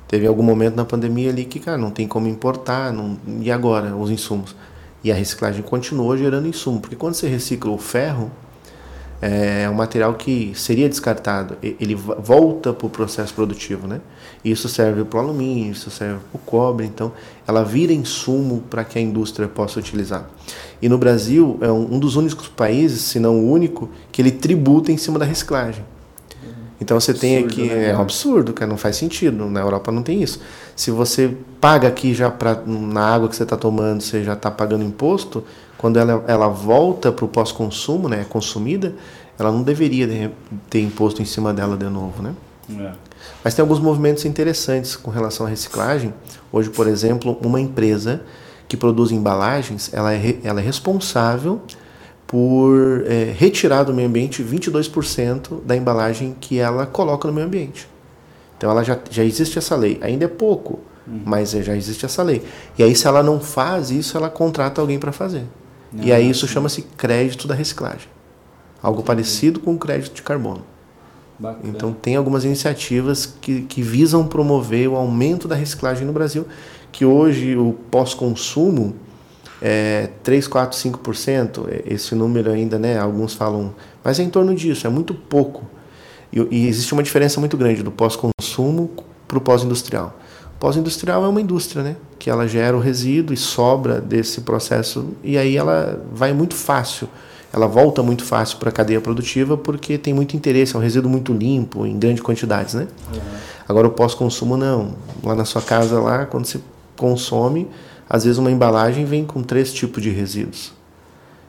[0.07, 3.95] Teve algum momento na pandemia ali que, cara, não tem como importar, não, e agora
[3.95, 4.55] os insumos?
[5.03, 8.31] E a reciclagem continuou gerando insumo, porque quando você recicla o ferro,
[9.21, 13.99] é um material que seria descartado, ele vo- volta para o processo produtivo, né?
[14.43, 17.11] Isso serve para o alumínio, isso serve para o cobre, então
[17.45, 20.29] ela vira insumo para que a indústria possa utilizar.
[20.81, 24.91] E no Brasil é um dos únicos países, se não o único, que ele tributa
[24.91, 25.83] em cima da reciclagem.
[26.81, 29.49] Então você tem Absurdo, aqui, né, é um absurdo, cara, não faz sentido.
[29.49, 30.39] Na Europa não tem isso.
[30.77, 34.49] Se você paga aqui já pra, na água que você está tomando, você já está
[34.49, 35.43] pagando imposto,
[35.79, 38.93] quando ela, ela volta para o pós-consumo, né, é consumida,
[39.39, 40.29] ela não deveria de-
[40.69, 42.35] ter imposto em cima dela de novo, né?
[43.43, 46.13] Mas tem alguns movimentos interessantes com relação à reciclagem.
[46.51, 48.21] Hoje, por exemplo, uma empresa
[48.67, 51.59] que produz embalagens, ela é, ela é responsável
[52.27, 57.87] por eh, retirar do meio ambiente 22% da embalagem que ela coloca no meio ambiente.
[58.57, 59.97] Então ela já, já existe essa lei.
[60.01, 60.79] Ainda é pouco,
[61.25, 62.43] mas eh, já existe essa lei.
[62.77, 65.43] E aí, se ela não faz isso, ela contrata alguém para fazer.
[65.93, 68.07] E aí isso chama-se crédito da reciclagem.
[68.81, 70.63] Algo parecido com o crédito de carbono.
[71.37, 71.61] Bacana.
[71.69, 76.45] Então, tem algumas iniciativas que, que visam promover o aumento da reciclagem no Brasil,
[76.91, 78.95] que hoje o pós-consumo
[79.61, 81.67] é 3, 4, 5%.
[81.69, 83.73] é- Esse número ainda, né, alguns falam,
[84.03, 85.63] mas é em torno disso, é muito pouco.
[86.31, 88.89] E, e existe uma diferença muito grande do pós-consumo
[89.27, 90.18] para o pós-industrial.
[90.59, 95.37] Pós-industrial é uma indústria, né, que ela gera o resíduo e sobra desse processo, e
[95.37, 97.07] aí ela vai muito fácil
[97.51, 101.09] ela volta muito fácil para a cadeia produtiva porque tem muito interesse, é um resíduo
[101.09, 102.87] muito limpo, em grandes quantidades, né?
[103.67, 104.93] Agora o pós-consumo não.
[105.23, 106.59] Lá na sua casa, lá, quando você
[106.95, 107.67] consome,
[108.07, 110.73] às vezes uma embalagem vem com três tipos de resíduos.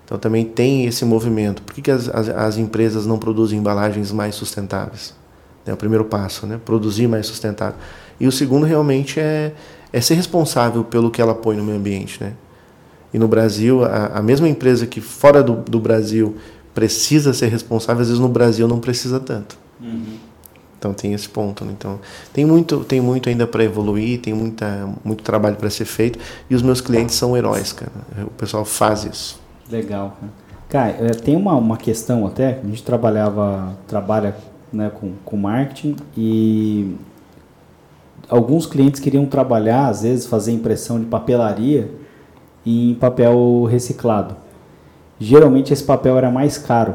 [0.04, 1.62] Então também tem esse movimento.
[1.62, 5.14] Por que, que as, as, as empresas não produzem embalagens mais sustentáveis?
[5.66, 6.58] É o primeiro passo, né?
[6.64, 7.78] Produzir mais sustentável.
[8.20, 9.52] E o segundo realmente é,
[9.92, 12.34] é ser responsável pelo que ela põe no meio ambiente, né?
[13.12, 16.36] E no Brasil, a, a mesma empresa que fora do, do Brasil
[16.72, 19.58] precisa ser responsável, às vezes no Brasil não precisa tanto.
[20.78, 21.64] Então tem esse ponto.
[21.64, 21.74] Né?
[21.76, 21.98] Então
[22.32, 26.18] tem muito, tem muito ainda para evoluir, tem muita, muito trabalho para ser feito.
[26.48, 27.92] E os meus clientes são heróis, cara.
[28.22, 29.40] O pessoal faz isso.
[29.70, 30.16] Legal.
[30.20, 30.32] cara.
[30.70, 34.36] Cara, é, tem uma, uma questão até, a gente trabalhava, trabalha
[34.72, 36.94] né, com, com marketing e
[38.30, 41.90] alguns clientes queriam trabalhar, às vezes fazer impressão de papelaria
[42.64, 44.36] em papel reciclado.
[45.18, 46.94] Geralmente esse papel era mais caro.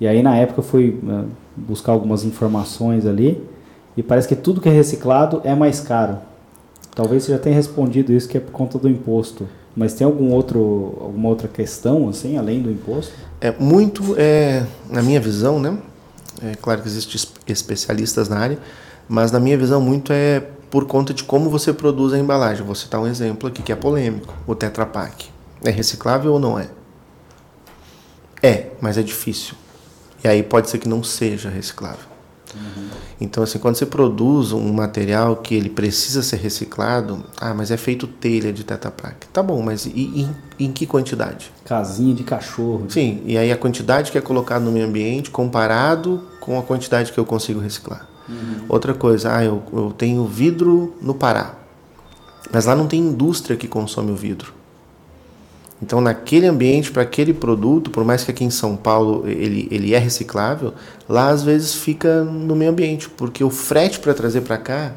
[0.00, 1.24] E aí na época eu fui uh,
[1.56, 3.42] buscar algumas informações ali
[3.96, 6.18] e parece que tudo que é reciclado é mais caro.
[6.94, 9.46] Talvez você já tenha respondido isso que é por conta do imposto.
[9.76, 13.12] Mas tem algum outro, alguma outra questão, assim, além do imposto?
[13.38, 15.76] É muito, é, na minha visão, né?
[16.42, 18.58] É claro que existem especialistas na área,
[19.08, 20.40] mas na minha visão muito é
[20.70, 22.64] por conta de como você produz a embalagem.
[22.64, 25.26] Vou citar um exemplo aqui que é polêmico, o Tetra Pak.
[25.64, 26.68] É reciclável ou não é?
[28.42, 29.54] É, mas é difícil.
[30.22, 32.16] E aí pode ser que não seja reciclável.
[32.54, 32.88] Uhum.
[33.20, 37.76] Então, assim, quando você produz um material que ele precisa ser reciclado, ah, mas é
[37.76, 39.26] feito telha de tetaprac.
[39.32, 40.28] Tá bom, mas e, e,
[40.64, 41.50] em que quantidade?
[41.64, 42.86] Casinha de cachorro.
[42.88, 47.12] Sim, e aí a quantidade que é colocada no meio ambiente comparado com a quantidade
[47.12, 48.06] que eu consigo reciclar.
[48.28, 48.64] Uhum.
[48.68, 51.54] Outra coisa, ah, eu, eu tenho vidro no Pará,
[52.52, 54.54] mas lá não tem indústria que consome o vidro.
[55.80, 59.94] Então, naquele ambiente, para aquele produto, por mais que aqui em São Paulo ele, ele
[59.94, 60.72] é reciclável,
[61.08, 64.92] lá às vezes fica no meio ambiente, porque o frete para trazer para cá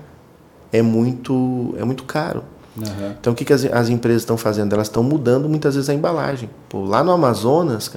[0.71, 2.43] é muito, é muito caro.
[2.77, 3.15] Uhum.
[3.19, 4.73] Então, o que, que as, as empresas estão fazendo?
[4.73, 6.49] Elas estão mudando muitas vezes a embalagem.
[6.69, 7.91] Pô, lá no Amazonas,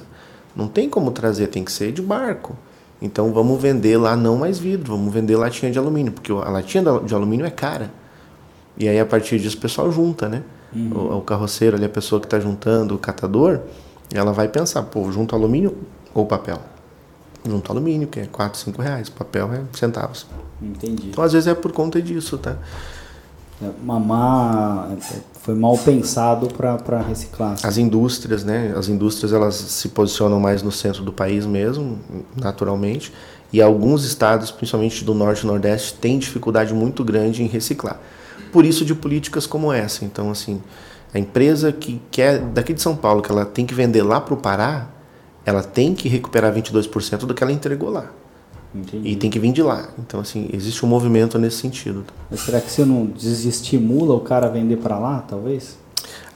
[0.53, 2.55] não tem como trazer, tem que ser de barco.
[3.03, 6.81] Então, vamos vender lá não mais vidro, vamos vender latinha de alumínio, porque a latinha
[7.03, 7.91] de alumínio é cara.
[8.77, 10.41] E aí, a partir disso, o pessoal junta, né?
[10.73, 10.91] Uhum.
[10.95, 13.59] O, o, carroceiro ali, a pessoa que está juntando, o catador,
[14.13, 15.75] ela vai pensar, pô, junto alumínio
[16.13, 16.61] ou papel?
[17.45, 20.25] Junto alumínio, que é 4, 5 reais, papel é centavos.
[20.61, 21.09] Entendi.
[21.09, 22.55] Então, às vezes é por conta disso, tá?
[23.61, 24.89] É, mamar
[25.41, 27.57] foi mal pensado para reciclar.
[27.63, 28.73] As indústrias, né?
[28.75, 31.99] As indústrias elas se posicionam mais no centro do país mesmo,
[32.35, 33.13] naturalmente,
[33.51, 37.99] e alguns estados, principalmente do norte e nordeste, têm dificuldade muito grande em reciclar
[38.53, 40.05] por isso de políticas como essa.
[40.05, 40.61] Então, assim,
[41.11, 44.35] a empresa que quer daqui de São Paulo, que ela tem que vender lá para
[44.35, 44.87] o Pará,
[45.43, 48.05] ela tem que recuperar 22% do que ela entregou lá.
[48.73, 49.09] Entendi.
[49.09, 49.89] E tem que vir de lá.
[49.99, 52.03] Então, assim, existe um movimento nesse sentido.
[52.29, 55.77] Mas será que você não desestimula o cara a vender para lá, talvez?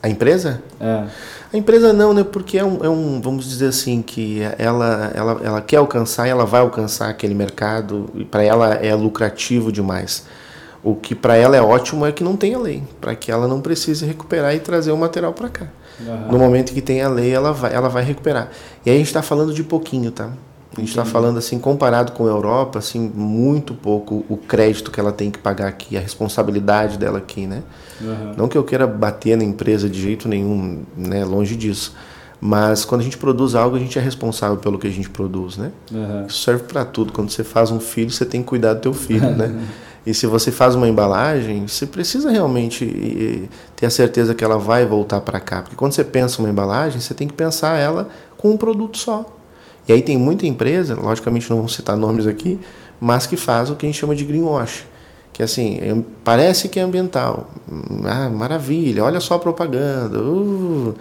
[0.02, 0.62] A empresa?
[0.80, 1.06] É.
[1.52, 2.24] A empresa não, né?
[2.24, 6.30] Porque é um, é um, vamos dizer assim, que ela, ela, ela quer alcançar e
[6.30, 10.26] ela vai alcançar aquele mercado e para ela é lucrativo demais.
[10.84, 13.60] O que para ela é ótimo é que não tenha lei, para que ela não
[13.60, 15.68] precise recuperar e trazer o material para cá.
[16.00, 16.32] Uhum.
[16.32, 18.50] No momento que tem a lei, ela vai, ela vai recuperar.
[18.86, 20.32] E aí a gente está falando de pouquinho, tá?
[20.78, 25.00] A gente está falando assim, comparado com a Europa, assim, muito pouco o crédito que
[25.00, 27.64] ela tem que pagar aqui, a responsabilidade dela aqui, né?
[28.00, 28.34] Uhum.
[28.38, 31.26] Não que eu queira bater na empresa de jeito nenhum, né?
[31.26, 31.96] Longe disso.
[32.40, 35.58] Mas quando a gente produz algo, a gente é responsável pelo que a gente produz,
[35.58, 35.72] né?
[35.92, 36.28] Uhum.
[36.28, 37.12] Isso serve para tudo.
[37.12, 39.54] Quando você faz um filho, você tem que cuidar do teu filho, né?
[40.08, 44.86] E se você faz uma embalagem, você precisa realmente ter a certeza que ela vai
[44.86, 45.62] voltar para cá.
[45.62, 49.26] Porque quando você pensa uma embalagem, você tem que pensar ela com um produto só.
[49.88, 52.60] E aí tem muita empresa, logicamente não vou citar nomes aqui,
[53.00, 54.86] mas que faz o que a gente chama de greenwash.
[55.32, 57.52] Que assim, é, parece que é ambiental.
[58.06, 60.20] Ah, maravilha, olha só a propaganda.
[60.20, 60.96] Uh,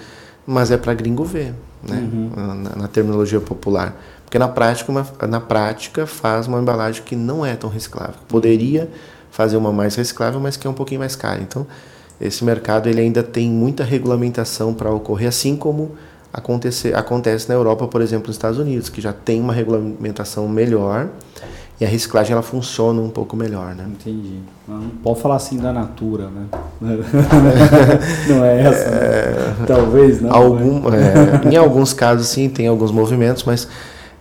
[0.47, 2.09] mas é para gringo ver, né?
[2.13, 2.31] Uhum.
[2.37, 3.99] Na, na terminologia popular.
[4.25, 8.17] Porque na prática, uma, na prática faz uma embalagem que não é tão reciclável.
[8.29, 8.91] Poderia
[9.31, 11.41] fazer uma mais reciclável, mas que é um pouquinho mais cara.
[11.41, 11.67] Então,
[12.21, 15.93] esse mercado ele ainda tem muita regulamentação para ocorrer, assim como
[16.37, 21.09] acontecer, acontece na Europa, por exemplo, nos Estados Unidos, que já tem uma regulamentação melhor
[21.81, 23.87] e a reciclagem ela funciona um pouco melhor, né?
[23.89, 24.39] Entendi.
[24.69, 26.47] Não pode falar assim da Natura, né?
[28.29, 28.91] não é essa.
[28.91, 28.97] Né?
[29.01, 30.31] É, Talvez não.
[30.31, 33.67] Algum, é, em alguns casos sim tem alguns movimentos, mas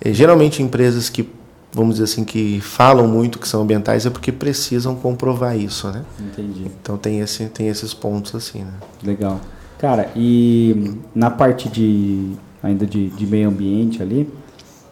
[0.02, 1.30] é, geralmente empresas que,
[1.74, 6.02] vamos dizer assim, que falam muito que são ambientais é porque precisam comprovar isso, né?
[6.20, 6.72] Entendi.
[6.82, 8.74] Então tem, esse, tem esses pontos assim, né?
[9.04, 9.40] Legal.
[9.78, 12.34] Cara, e na parte de
[12.64, 14.28] ainda de, de meio ambiente ali,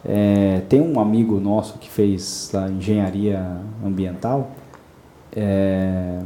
[0.05, 4.51] é, tem um amigo nosso que fez engenharia ambiental.
[5.35, 6.19] É,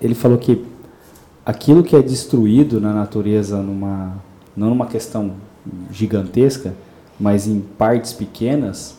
[0.00, 0.64] ele falou que
[1.44, 4.14] aquilo que é destruído na natureza numa
[4.56, 5.32] não numa questão
[5.90, 6.74] gigantesca,
[7.20, 8.96] mas em partes pequenas,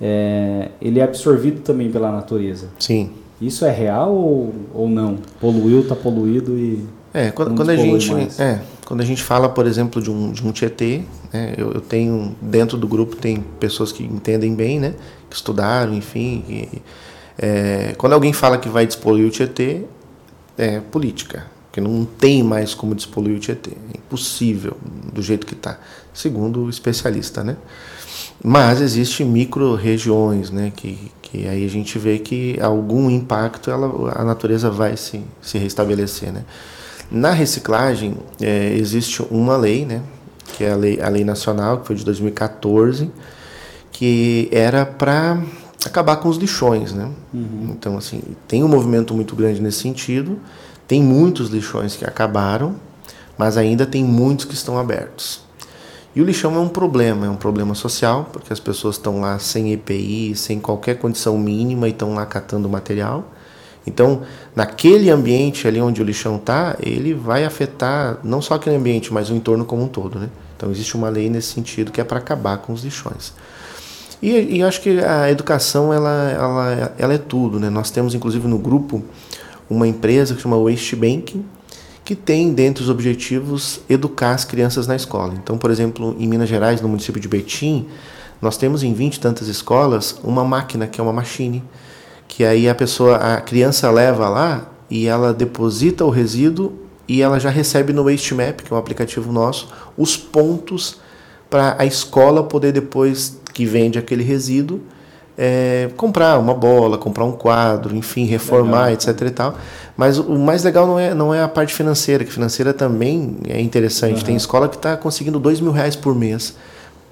[0.00, 2.68] é, ele é absorvido também pela natureza.
[2.78, 3.10] Sim.
[3.40, 5.18] Isso é real ou, ou não?
[5.40, 6.84] Poluiu, está poluído e.
[7.14, 8.10] É, quando, quando a gente
[8.40, 11.02] é, quando a gente fala, por exemplo, de um, de um Tietê,
[11.32, 14.94] né, eu, eu, tenho dentro do grupo tem pessoas que entendem bem, né,
[15.28, 16.68] que estudaram, enfim.
[17.38, 19.82] É, quando alguém fala que vai despoluir o Tietê,
[20.56, 21.46] é política.
[21.66, 23.72] porque não tem mais como despoluir o Tietê.
[23.94, 24.76] É impossível
[25.12, 25.78] do jeito que está,
[26.12, 27.56] segundo o especialista, né?
[28.44, 34.24] Mas existe micro-regiões, né, que, que aí a gente vê que algum impacto ela, a
[34.24, 36.44] natureza vai se, se restabelecer, né?
[37.14, 40.00] Na reciclagem é, existe uma lei, né,
[40.56, 43.10] que é a lei, a lei nacional, que foi de 2014,
[43.90, 45.42] que era para
[45.84, 47.10] acabar com os lixões, né?
[47.34, 47.68] Uhum.
[47.72, 50.38] Então assim tem um movimento muito grande nesse sentido.
[50.88, 52.76] Tem muitos lixões que acabaram,
[53.36, 55.42] mas ainda tem muitos que estão abertos.
[56.16, 59.38] E o lixão é um problema, é um problema social, porque as pessoas estão lá
[59.38, 63.30] sem EPI, sem qualquer condição mínima e estão lá catando material.
[63.86, 64.22] Então,
[64.54, 69.28] naquele ambiente ali onde o lixão está, ele vai afetar não só aquele ambiente, mas
[69.30, 70.18] o entorno como um todo.
[70.18, 70.28] Né?
[70.56, 73.32] Então, existe uma lei nesse sentido que é para acabar com os lixões.
[74.22, 77.58] E, e acho que a educação ela, ela, ela é tudo.
[77.58, 77.68] Né?
[77.68, 79.02] Nós temos, inclusive, no grupo
[79.68, 81.44] uma empresa que chama Waste Banking,
[82.04, 85.34] que tem dentre os objetivos educar as crianças na escola.
[85.42, 87.88] Então, por exemplo, em Minas Gerais, no município de Betim,
[88.40, 91.62] nós temos em 20 e tantas escolas uma máquina que é uma machine,
[92.32, 96.72] que aí a pessoa, a criança leva lá e ela deposita o resíduo
[97.06, 99.68] e ela já recebe no Waste Map, que é um aplicativo nosso,
[99.98, 100.98] os pontos
[101.50, 104.80] para a escola poder depois que vende aquele resíduo
[105.36, 108.92] é, comprar uma bola, comprar um quadro, enfim, reformar, legal.
[108.94, 109.20] etc.
[109.26, 109.58] E tal.
[109.94, 113.60] Mas o mais legal não é, não é a parte financeira, que financeira também é
[113.60, 114.20] interessante.
[114.20, 114.24] Uhum.
[114.24, 116.56] Tem escola que está conseguindo dois mil reais por mês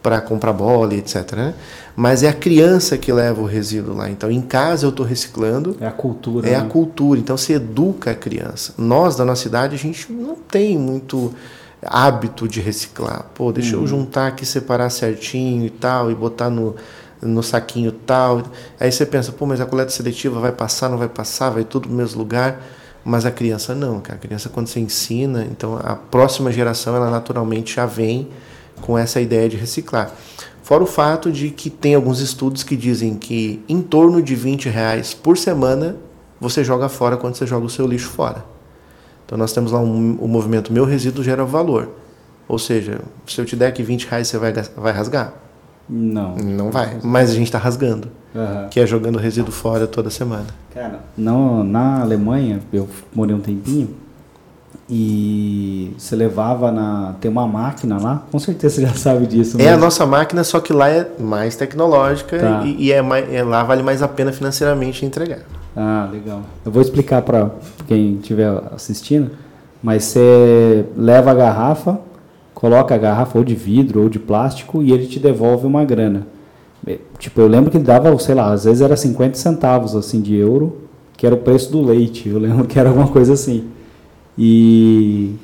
[0.03, 1.33] para comprar bola, etc.
[1.33, 1.55] Né?
[1.95, 4.11] Mas é a criança que leva o resíduo lá.
[4.11, 5.77] Então, em casa eu estou reciclando.
[5.81, 6.49] É a cultura.
[6.49, 6.57] É né?
[6.59, 7.21] a cultura.
[7.21, 8.75] Então, se educa a criança.
[8.79, 11.35] Nós, da nossa cidade, a gente não tem muito
[11.83, 13.27] hábito de reciclar.
[13.35, 13.83] Pô, deixa uhum.
[13.83, 16.75] eu juntar aqui, separar certinho e tal, e botar no
[17.23, 18.43] no saquinho tal.
[18.79, 21.89] Aí você pensa, pô, mas a coleta seletiva vai passar, não vai passar, vai tudo
[21.89, 22.61] no mesmo lugar.
[23.05, 24.17] Mas a criança não, cara.
[24.17, 28.29] A criança quando você ensina, então a próxima geração ela naturalmente já vem
[28.81, 30.11] com essa ideia de reciclar.
[30.63, 34.69] Fora o fato de que tem alguns estudos que dizem que em torno de 20
[34.69, 35.97] reais por semana
[36.41, 38.45] você joga fora quando você joga o seu lixo fora.
[39.27, 41.89] Então nós temos lá um, o movimento Meu Resíduo Gera Valor.
[42.49, 45.35] Ou seja, se eu te der aqui 20 reais, você vai, vai rasgar?
[45.89, 46.37] Não.
[46.37, 46.99] Não vai.
[47.03, 48.09] Mas a gente está rasgando.
[48.35, 48.69] Uhum.
[48.71, 50.47] Que é jogando resíduo fora toda semana.
[50.73, 53.91] Cara, não, na Alemanha, eu morei um tempinho.
[54.93, 57.15] E você levava na.
[57.21, 59.57] Tem uma máquina lá, com certeza você já sabe disso.
[59.61, 62.63] É a nossa máquina, só que lá é mais tecnológica tá.
[62.65, 65.43] e, e, é mais, é, lá vale mais a pena financeiramente entregar.
[65.77, 66.43] Ah, legal.
[66.67, 67.53] Eu vou explicar para
[67.87, 69.31] quem estiver assistindo,
[69.81, 72.01] mas você leva a garrafa,
[72.53, 76.27] coloca a garrafa ou de vidro ou de plástico e ele te devolve uma grana.
[76.85, 80.21] É, tipo, eu lembro que ele dava, sei lá, às vezes era 50 centavos assim
[80.21, 80.79] de euro,
[81.17, 82.29] que era o preço do leite.
[82.29, 83.69] Eu lembro que era alguma coisa assim.
[84.43, 85.35] E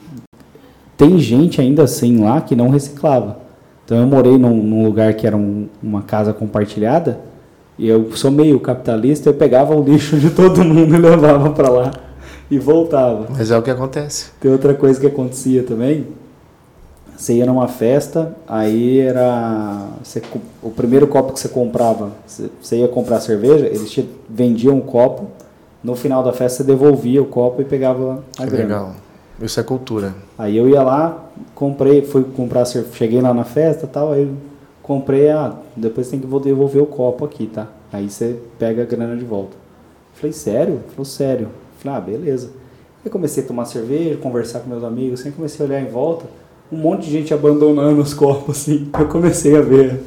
[0.96, 3.36] tem gente ainda assim lá que não reciclava.
[3.84, 7.20] Então eu morei num, num lugar que era um, uma casa compartilhada
[7.78, 11.68] e eu sou meio capitalista, eu pegava o lixo de todo mundo e levava para
[11.68, 11.90] lá
[12.50, 13.26] e voltava.
[13.36, 14.30] Mas é o que acontece.
[14.40, 16.06] Tem outra coisa que acontecia também,
[17.14, 19.88] você ia numa festa, aí era.
[20.02, 20.22] Você,
[20.62, 24.80] o primeiro copo que você comprava, você, você ia comprar cerveja, eles te vendiam um
[24.80, 25.26] copo,
[25.86, 28.64] no final da festa você devolvia o copo e pegava a que grana.
[28.64, 28.94] Legal.
[29.40, 30.14] Isso é cultura.
[30.36, 31.24] Aí eu ia lá,
[31.54, 34.28] comprei, fui comprar cerveja, cheguei lá na festa tal, aí
[34.82, 37.68] comprei, ah, depois tem que devolver o copo aqui, tá?
[37.92, 39.56] Aí você pega a grana de volta.
[40.14, 40.80] Falei, sério?
[40.90, 41.48] Falou, sério.
[41.78, 42.50] Falei, ah, beleza.
[43.04, 46.24] Aí comecei a tomar cerveja, conversar com meus amigos, assim, comecei a olhar em volta
[46.70, 48.88] um monte de gente abandonando os copos, assim.
[48.98, 50.00] Eu comecei a ver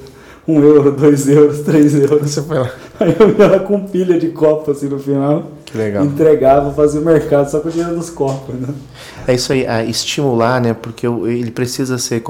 [0.48, 2.30] um euro, dois euros, três euros.
[2.30, 2.70] Você foi lá.
[3.00, 5.44] Aí eu ia lá com pilha de copos, assim, no final.
[5.72, 6.04] Que legal.
[6.04, 8.74] Entregava, fazia o mercado só com o dinheiro dos copos, né?
[9.28, 10.74] É isso aí, é estimular, né?
[10.74, 12.24] Porque ele precisa ser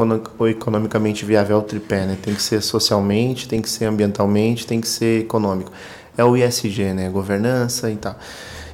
[0.49, 2.17] economicamente viável ao tripé, né?
[2.21, 5.71] Tem que ser socialmente, tem que ser ambientalmente, tem que ser econômico.
[6.17, 7.09] É o ISG, né?
[7.09, 8.17] Governança e tal.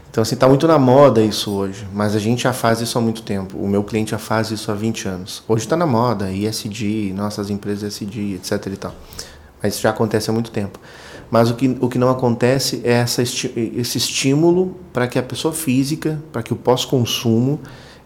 [0.10, 3.02] Então, assim, está muito na moda isso hoje, mas a gente já faz isso há
[3.02, 3.58] muito tempo.
[3.58, 5.44] O meu cliente já faz isso há 20 anos.
[5.48, 8.96] Hoje está na moda, ISD, nossas empresas ISD, etc e tal.
[9.62, 10.80] Mas isso já acontece há muito tempo.
[11.30, 15.54] Mas o que, o que não acontece é essa esse estímulo para que a pessoa
[15.54, 17.60] física, para que o pós-consumo,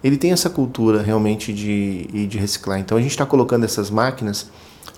[0.04, 2.80] ele tenha essa cultura realmente de, de reciclar.
[2.80, 4.50] Então, a gente está colocando essas máquinas,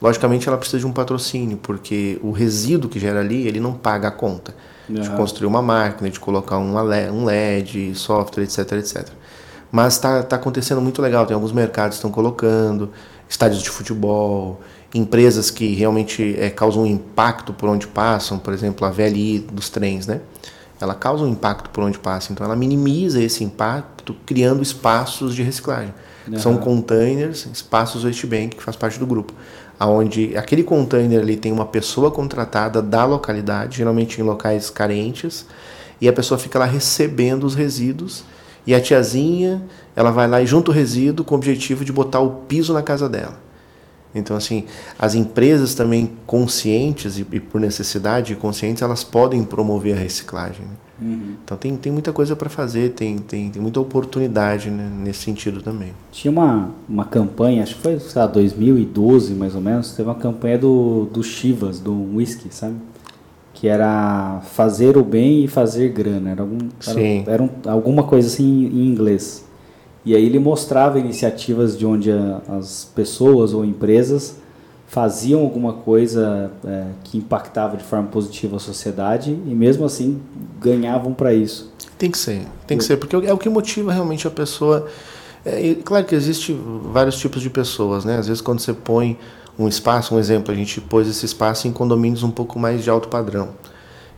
[0.01, 4.09] logicamente ela precisa de um patrocínio, porque o resíduo que gera ali, ele não paga
[4.09, 4.53] a conta
[4.87, 6.75] de construir uma máquina, de colocar um
[7.23, 9.07] LED, software, etc, etc.
[9.71, 11.25] Mas está tá acontecendo muito legal.
[11.25, 12.91] Tem alguns mercados que estão colocando,
[13.29, 14.59] estádios de futebol,
[14.93, 19.69] empresas que realmente é, causam um impacto por onde passam, por exemplo, a VLI dos
[19.69, 20.21] trens, né?
[20.83, 22.33] ela causa um impacto por onde passa.
[22.33, 25.93] Então ela minimiza esse impacto criando espaços de reciclagem.
[26.27, 26.39] Uhum.
[26.39, 29.33] São containers, espaços Waste Bank, que faz parte do grupo.
[29.79, 35.45] Onde aquele container ali tem uma pessoa contratada da localidade, geralmente em locais carentes,
[35.99, 38.23] e a pessoa fica lá recebendo os resíduos
[38.65, 39.63] e a tiazinha,
[39.95, 42.83] ela vai lá e junta o resíduo com o objetivo de botar o piso na
[42.83, 43.39] casa dela.
[44.13, 44.65] Então, assim,
[44.99, 50.65] as empresas também conscientes e, e por necessidade conscientes, elas podem promover a reciclagem.
[50.65, 50.73] Né?
[51.01, 51.35] Uhum.
[51.43, 55.61] Então, tem, tem muita coisa para fazer, tem, tem, tem muita oportunidade né, nesse sentido
[55.61, 55.93] também.
[56.11, 60.15] Tinha uma, uma campanha, acho que foi, sei lá, 2012 mais ou menos, teve uma
[60.15, 62.75] campanha do, do Chivas, do whisky, sabe?
[63.61, 66.31] que era fazer o bem e fazer grana.
[66.31, 66.57] Era, algum,
[66.87, 69.45] era, era um, alguma coisa assim em inglês.
[70.03, 74.35] E aí ele mostrava iniciativas de onde a, as pessoas ou empresas
[74.87, 80.21] faziam alguma coisa é, que impactava de forma positiva a sociedade e mesmo assim
[80.59, 81.71] ganhavam para isso.
[81.97, 84.87] Tem que ser, tem que ser, porque é o que motiva realmente a pessoa.
[85.45, 86.53] É, claro que existe
[86.91, 88.17] vários tipos de pessoas, né?
[88.17, 89.17] Às vezes quando você põe
[89.57, 92.89] um espaço, um exemplo, a gente pôs esse espaço em condomínios um pouco mais de
[92.89, 93.49] alto padrão.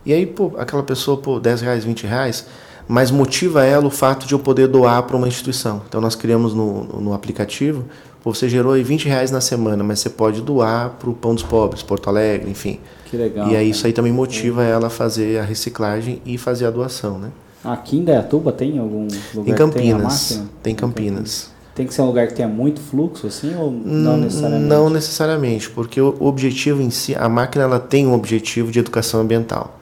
[0.05, 2.47] E aí, pô, aquela pessoa, pô, 10 reais, 20 reais,
[2.87, 5.81] mas motiva ela o fato de eu poder doar para uma instituição.
[5.87, 7.85] Então nós criamos no, no aplicativo,
[8.23, 11.43] você gerou aí 20 reais na semana, mas você pode doar para o Pão dos
[11.43, 12.79] Pobres, Porto Alegre, enfim.
[13.05, 13.49] Que legal.
[13.49, 17.19] E aí isso aí também motiva ela a fazer a reciclagem e fazer a doação,
[17.19, 17.29] né?
[17.63, 21.51] Aqui em Dayatuba tem algum lugar em Campinas, tem, tem Campinas.
[21.75, 24.67] Tem que ser um lugar que tenha muito fluxo, assim, ou não necessariamente?
[24.67, 29.21] Não necessariamente, porque o objetivo em si, a máquina ela tem um objetivo de educação
[29.21, 29.79] ambiental.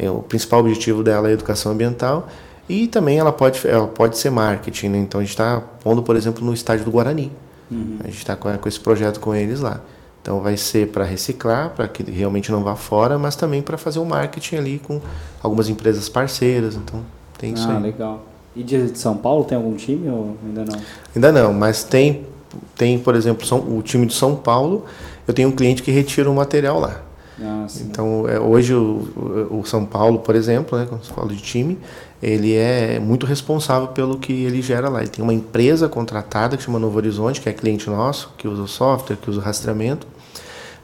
[0.00, 2.26] É, o principal objetivo dela é a educação ambiental
[2.66, 4.88] e também ela pode, ela pode ser marketing.
[4.88, 4.98] Né?
[4.98, 7.30] Então a gente está pondo, por exemplo, no estádio do Guarani.
[7.70, 7.98] Uhum.
[8.02, 9.82] A gente está com, com esse projeto com eles lá.
[10.22, 13.98] Então vai ser para reciclar, para que realmente não vá fora, mas também para fazer
[13.98, 15.02] o um marketing ali com
[15.42, 16.76] algumas empresas parceiras.
[16.76, 17.02] Então
[17.38, 17.82] tem isso ah, aí.
[17.82, 18.24] legal.
[18.56, 20.80] E de São Paulo tem algum time ou ainda não?
[21.14, 22.26] Ainda não, mas tem,
[22.74, 24.86] tem por exemplo, São, o time de São Paulo.
[25.28, 27.02] Eu tenho um cliente que retira o material lá.
[27.42, 31.40] Ah, então, é, hoje o, o, São Paulo, por exemplo, né, quando se fala de
[31.40, 31.78] time,
[32.22, 35.00] ele é muito responsável pelo que ele gera lá.
[35.00, 38.62] Ele tem uma empresa contratada que chama Novo Horizonte, que é cliente nosso, que usa
[38.62, 40.06] o software, que usa o rastreamento,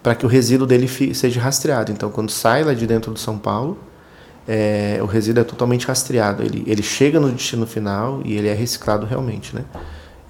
[0.03, 1.93] para que o resíduo dele seja rastreado.
[1.93, 3.77] Então, quando sai lá de dentro do São Paulo,
[4.49, 6.43] é, o resíduo é totalmente rastreado.
[6.43, 9.65] Ele, ele chega no destino final e ele é reciclado realmente, né?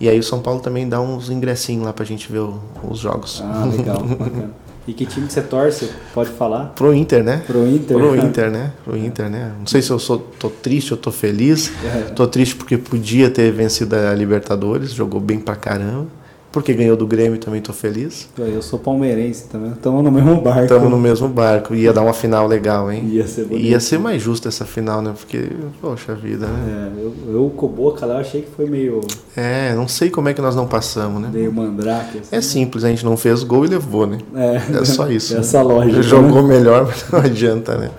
[0.00, 2.98] E aí o São Paulo também dá uns ingressinhos lá pra gente ver o, os
[2.98, 3.42] jogos.
[3.44, 4.02] Ah, legal,
[4.86, 5.90] E que time que você torce?
[6.14, 6.66] Pode falar?
[6.76, 7.42] Pro Inter, né?
[7.46, 7.96] Pro Inter.
[7.96, 8.72] Pro Inter, né?
[8.84, 9.52] Pro Inter, né?
[9.58, 11.72] Não sei se eu sou, tô triste ou tô feliz.
[11.84, 12.10] É.
[12.10, 16.25] Tô triste porque podia ter vencido a Libertadores, jogou bem pra caramba
[16.56, 18.30] porque ganhou do Grêmio também estou feliz.
[18.38, 20.62] Eu sou palmeirense também, estamos no mesmo barco.
[20.62, 23.06] Estamos no mesmo barco, ia dar uma final legal, hein?
[23.10, 23.66] Ia ser bonito.
[23.66, 25.12] Ia ser mais justa essa final, né?
[25.14, 25.50] Porque,
[25.82, 26.92] poxa vida, né?
[26.96, 29.02] É, eu, eu com boca lá, eu achei que foi meio...
[29.36, 31.28] É, não sei como é que nós não passamos, né?
[31.30, 32.20] Meio mandrake.
[32.20, 32.34] Assim.
[32.34, 34.16] É simples, a gente não fez gol e levou, né?
[34.34, 35.36] É, é só isso.
[35.38, 35.64] Essa né?
[35.64, 36.02] lógica.
[36.02, 36.56] Jogou né?
[36.56, 37.90] melhor, mas não adianta, né?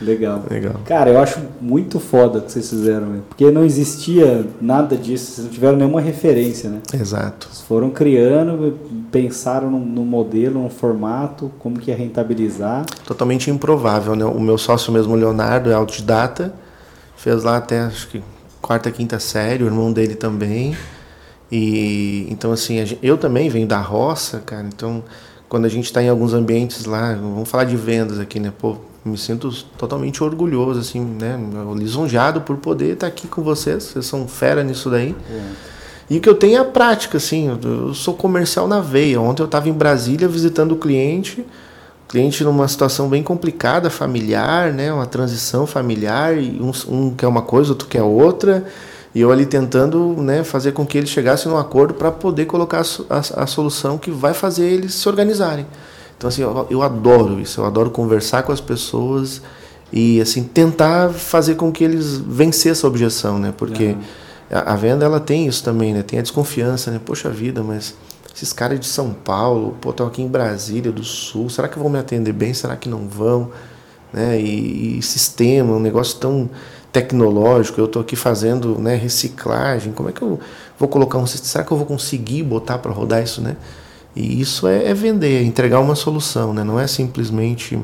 [0.00, 0.44] Legal.
[0.48, 0.74] Legal.
[0.84, 5.46] Cara, eu acho muito foda o que vocês fizeram, porque não existia nada disso, vocês
[5.46, 6.80] não tiveram nenhuma referência, né?
[6.94, 7.48] Exato.
[7.50, 8.78] Vocês foram criando,
[9.10, 12.84] pensaram no, no modelo, no formato, como que ia rentabilizar.
[13.06, 14.24] Totalmente improvável, né?
[14.24, 16.54] O meu sócio mesmo, Leonardo, é autodidata,
[17.16, 18.22] fez lá até, acho que,
[18.62, 20.76] quarta, quinta série, o irmão dele também.
[21.50, 25.02] E então, assim, eu também venho da roça, cara, então
[25.48, 28.52] quando a gente está em alguns ambientes lá, vamos falar de vendas aqui, né?
[28.56, 28.76] Pô,
[29.08, 31.38] me sinto totalmente orgulhoso, assim, né?
[31.74, 33.84] Lisonjeado por poder estar aqui com vocês.
[33.84, 35.14] Vocês são fera nisso daí.
[35.30, 35.68] É.
[36.10, 39.20] E que eu tenho é a prática, assim, eu sou comercial na veia.
[39.20, 41.44] Ontem eu estava em Brasília visitando o cliente,
[42.08, 44.92] cliente numa situação bem complicada, familiar, né?
[44.92, 48.64] Uma transição familiar, e um, um quer uma coisa, outro quer outra.
[49.14, 52.82] E eu ali tentando né, fazer com que eles chegassem num acordo para poder colocar
[53.10, 55.66] a, a, a solução que vai fazer eles se organizarem.
[56.18, 59.40] Então, assim, eu, eu adoro isso, eu adoro conversar com as pessoas
[59.92, 63.54] e, assim, tentar fazer com que eles vencer essa objeção, né?
[63.56, 64.00] Porque uhum.
[64.50, 66.02] a, a, venda, ela tem isso também, né?
[66.02, 67.00] Tem a desconfiança, né?
[67.02, 67.94] Poxa vida, mas
[68.34, 71.88] esses caras de São Paulo, pô, estão aqui em Brasília do Sul, será que vão
[71.88, 72.52] me atender bem?
[72.52, 73.52] Será que não vão?
[74.12, 74.40] Né?
[74.40, 76.50] E, e sistema, um negócio tão
[76.92, 80.40] tecnológico, eu estou aqui fazendo né, reciclagem, como é que eu
[80.78, 83.56] vou colocar um será que eu vou conseguir botar para rodar isso, né?
[84.18, 86.64] E isso é, é, vender, é entregar uma solução, né?
[86.64, 87.78] não é simplesmente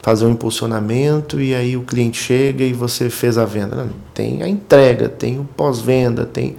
[0.00, 3.74] fazer um impulsionamento e aí o cliente chega e você fez a venda.
[3.74, 6.54] Não, tem a entrega, tem o pós-venda, tem.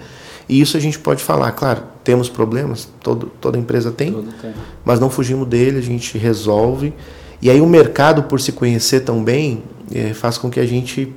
[0.50, 4.54] E isso a gente pode falar, claro, temos problemas, todo, toda empresa tem, tem,
[4.84, 6.94] mas não fugimos dele, a gente resolve.
[7.42, 9.64] E aí o mercado, por se conhecer tão bem,
[9.94, 11.14] é, faz com que a gente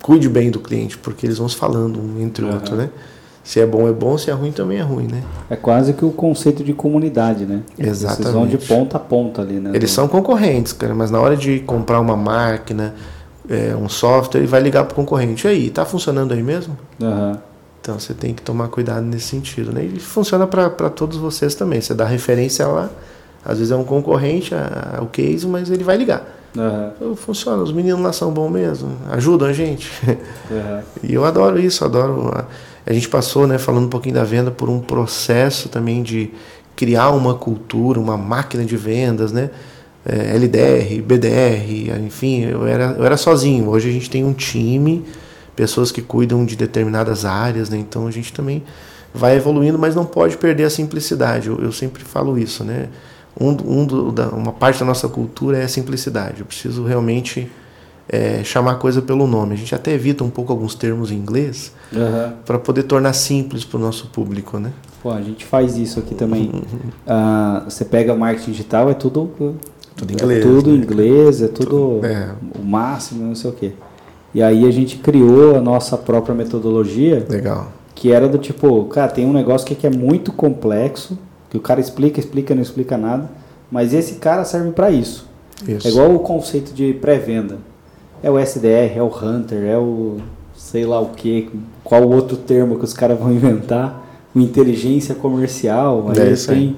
[0.00, 2.54] cuide bem do cliente, porque eles vão se falando um entre o uhum.
[2.54, 2.88] outro, né?
[3.44, 5.22] Se é bom é bom, se é ruim também é ruim, né?
[5.50, 7.62] É quase que o conceito de comunidade, né?
[7.76, 8.22] Exatamente.
[8.22, 9.72] Vocês vão de ponta a ponta ali, né?
[9.74, 12.94] Eles são concorrentes, cara, mas na hora de comprar uma máquina,
[13.48, 15.46] é, um software, ele vai ligar para o concorrente.
[15.46, 16.78] E aí, tá funcionando aí mesmo?
[17.00, 17.36] Uhum.
[17.80, 19.84] Então você tem que tomar cuidado nesse sentido, né?
[19.84, 21.80] E funciona para todos vocês também.
[21.80, 22.88] Você dá referência lá,
[23.44, 24.54] às vezes é um concorrente
[24.96, 26.24] ao case, mas ele vai ligar.
[26.56, 27.16] Uhum.
[27.16, 29.90] Funciona, os meninos lá são bons mesmo, ajudam a gente.
[30.06, 30.82] Uhum.
[31.02, 32.30] E eu adoro isso, adoro.
[32.32, 32.44] A,
[32.84, 36.30] a gente passou, né, falando um pouquinho da venda, por um processo também de
[36.74, 39.50] criar uma cultura, uma máquina de vendas, né?
[40.04, 43.68] É, LDR, BDR, enfim, eu era, eu era sozinho.
[43.68, 45.04] Hoje a gente tem um time,
[45.54, 47.78] pessoas que cuidam de determinadas áreas, né?
[47.78, 48.64] Então a gente também
[49.14, 51.48] vai evoluindo, mas não pode perder a simplicidade.
[51.48, 52.88] Eu, eu sempre falo isso, né?
[53.40, 56.40] Um, um do, da, uma parte da nossa cultura é a simplicidade.
[56.40, 57.48] Eu preciso realmente
[58.08, 59.54] é, chamar a coisa pelo nome.
[59.54, 62.32] A gente até evita um pouco alguns termos em inglês uhum.
[62.44, 64.72] para poder tornar simples para o nosso público, né?
[65.02, 66.50] Pô, a gente faz isso aqui também.
[66.52, 66.60] Uhum.
[67.06, 69.58] Uh, você pega marketing digital, é tudo
[69.96, 70.40] tudo inglês.
[70.40, 70.76] É tudo né?
[70.76, 72.30] inglês, é tudo, é.
[72.58, 73.72] o máximo, não sei o quê.
[74.34, 77.26] E aí a gente criou a nossa própria metodologia.
[77.28, 77.70] Legal.
[77.94, 81.18] Que era do tipo, cara, tem um negócio que é muito complexo,
[81.50, 83.30] que o cara explica, explica, não explica nada,
[83.70, 85.28] mas esse cara serve para isso.
[85.68, 85.86] isso.
[85.86, 87.58] É igual o conceito de pré-venda.
[88.22, 90.18] É o SDR, é o Hunter, é o
[90.56, 91.50] sei lá o que,
[91.82, 96.76] qual outro termo que os caras vão inventar, o inteligência comercial, aí é tem aí.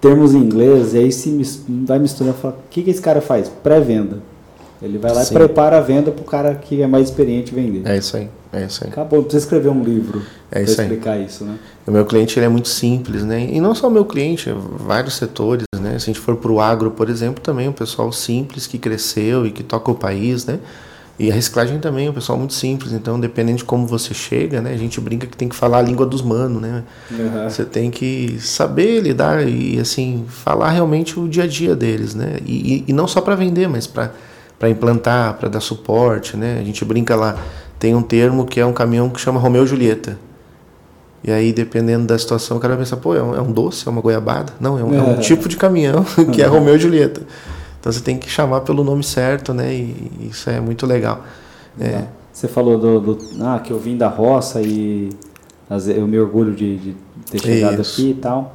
[0.00, 1.30] termos em inglês, e aí se
[1.68, 3.48] vai misturando, fala, o que, que esse cara faz?
[3.48, 4.18] Pré-venda.
[4.82, 5.34] Ele vai lá Sim.
[5.34, 7.88] e prepara a venda para o cara que é mais experiente vender.
[7.88, 8.28] É isso aí.
[8.52, 8.90] É isso aí.
[8.90, 11.56] Acabou, não precisa escrever um livro é para explicar isso, né?
[11.86, 13.48] O meu cliente ele é muito simples, né?
[13.50, 15.64] E não só o meu cliente, vários setores,
[15.94, 15.98] né?
[16.00, 19.46] Se a gente for para o agro, por exemplo, também o pessoal simples que cresceu
[19.46, 20.58] e que toca o país, né?
[21.16, 24.60] E a reciclagem também é um pessoal muito simples, então dependendo de como você chega,
[24.60, 24.72] né?
[24.72, 26.82] A gente brinca que tem que falar a língua dos manos, né?
[27.08, 27.48] Uhum.
[27.48, 32.38] Você tem que saber lidar e assim falar realmente o dia a dia deles, né?
[32.44, 34.12] E, e, e não só para vender, mas para
[34.56, 36.58] para implantar, para dar suporte, né?
[36.60, 37.36] A gente brinca lá,
[37.78, 40.16] tem um termo que é um caminhão que chama Romeu e Julieta.
[41.24, 43.88] E aí, dependendo da situação, o cara vai pensar, pô, é um, é um doce,
[43.88, 44.52] é uma goiabada?
[44.60, 47.22] Não, é um, é um tipo de caminhão que é Romeu e Julieta.
[47.80, 49.74] Então você tem que chamar pelo nome certo, né?
[49.74, 51.24] E isso é muito legal.
[51.80, 52.04] É.
[52.30, 55.10] Você falou do, do, ah, que eu vim da roça e
[55.96, 56.96] eu me orgulho de, de
[57.30, 57.92] ter chegado isso.
[58.00, 58.54] aqui e tal.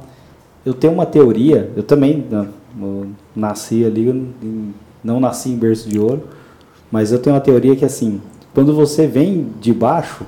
[0.64, 2.46] Eu tenho uma teoria, eu também né,
[2.80, 4.32] eu nasci ali
[5.02, 6.24] não nasci em berço de ouro,
[6.90, 8.20] mas eu tenho uma teoria que assim,
[8.54, 10.24] quando você vem de baixo,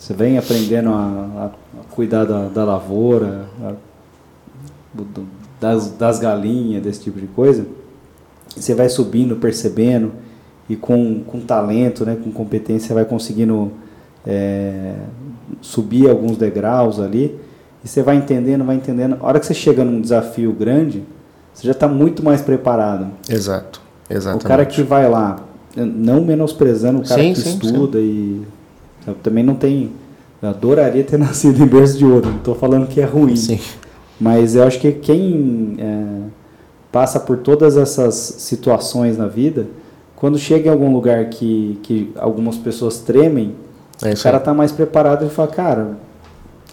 [0.00, 3.74] você vem aprendendo a, a cuidar da, da lavoura, a,
[4.94, 5.26] do,
[5.60, 7.66] das, das galinhas, desse tipo de coisa,
[8.56, 10.12] você vai subindo, percebendo
[10.70, 13.72] e com, com talento, né, com competência, você vai conseguindo
[14.26, 14.94] é,
[15.60, 17.38] subir alguns degraus ali
[17.84, 19.18] e você vai entendendo, vai entendendo.
[19.20, 21.04] A hora que você chega num desafio grande,
[21.52, 23.08] você já está muito mais preparado.
[23.28, 24.46] Exato, exatamente.
[24.46, 25.40] O cara que vai lá,
[25.76, 28.04] não menosprezando o cara sim, que sim, estuda sim.
[28.06, 28.59] e
[29.14, 29.90] também não tem.
[30.42, 32.28] Eu adoraria ter nascido em berço de ouro.
[32.28, 33.36] Não estou falando que é ruim.
[33.36, 33.60] Sim.
[34.20, 36.04] Mas eu acho que quem é,
[36.92, 39.66] passa por todas essas situações na vida,
[40.14, 43.54] quando chega em algum lugar que, que algumas pessoas tremem,
[44.02, 45.96] é o cara está mais preparado e fala, cara,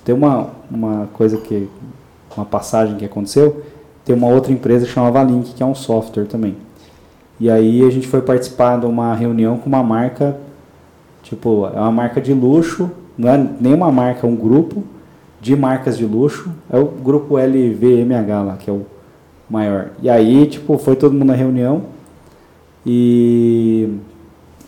[0.04, 1.68] tem uma, uma coisa que.
[2.36, 3.64] uma passagem que aconteceu
[4.08, 6.56] tem uma outra empresa que chamava Link, que é um software também.
[7.38, 10.38] E aí a gente foi participar de uma reunião com uma marca,
[11.24, 14.84] tipo, é uma marca de luxo, não é nem uma marca, é um grupo
[15.39, 18.86] de marcas de luxo, é o grupo LVMH lá, que é o
[19.49, 19.89] maior.
[20.01, 21.84] E aí, tipo, foi todo mundo na reunião
[22.86, 23.89] e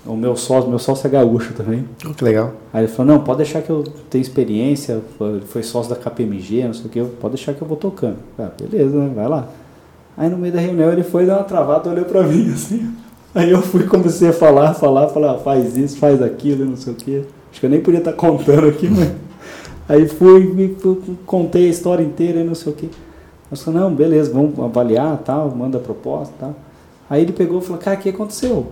[0.05, 1.85] o meu sócio, meu sócio é gaúcho também.
[2.05, 2.53] Oh, que legal.
[2.73, 6.63] Aí ele falou, não, pode deixar que eu tenho experiência, foi, foi sócio da KPMG,
[6.63, 8.17] não sei o que, pode deixar que eu vou tocando.
[8.37, 9.11] Ah, beleza, né?
[9.13, 9.47] Vai lá.
[10.17, 12.93] Aí no meio da reunião ele foi dar uma travada, olhou pra mim assim.
[13.34, 16.95] Aí eu fui, comecei a falar, falar, falar, faz isso, faz aquilo, não sei o
[16.95, 17.25] que.
[17.51, 19.11] Acho que eu nem podia estar tá contando aqui, mas.
[19.88, 20.77] Aí fui,
[21.25, 22.89] contei a história inteira e não sei o que.
[23.51, 26.55] Eu falei, não, beleza, vamos avaliar, tal, manda proposta, tal.
[27.09, 28.67] Aí ele pegou e falou, cara, o que aconteceu?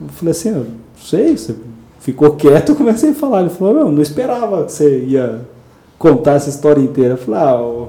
[0.00, 0.66] Eu falei assim, não
[0.98, 1.54] sei, você
[2.00, 3.42] ficou quieto, eu comecei a falar.
[3.42, 5.42] Ele falou, não, não esperava que você ia
[5.98, 7.14] contar essa história inteira.
[7.14, 7.88] Eu falei, ah, eu...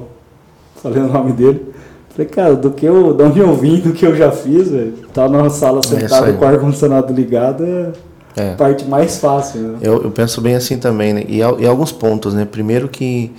[0.75, 1.73] falei o nome dele.
[2.15, 4.93] Falei, cara, do que eu, de onde eu vim, do que eu já fiz, velho,
[5.13, 7.91] tá na sala é sentado é com o ar-condicionado ligado é,
[8.37, 9.59] é, a parte mais fácil.
[9.59, 9.79] Né?
[9.81, 11.25] Eu, eu penso bem assim também, né?
[11.27, 12.45] E, e alguns pontos, né?
[12.45, 13.33] Primeiro que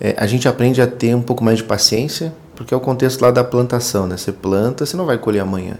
[0.00, 3.20] é, a gente aprende a ter um pouco mais de paciência, porque é o contexto
[3.20, 4.16] lá da plantação, né?
[4.16, 5.74] Você planta, você não vai colher amanhã.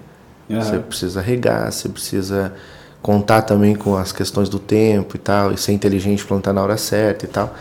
[0.49, 0.61] Uhum.
[0.61, 2.53] Você precisa regar, você precisa
[3.01, 6.77] contar também com as questões do tempo e tal, e ser inteligente, plantar na hora
[6.77, 7.55] certa e tal.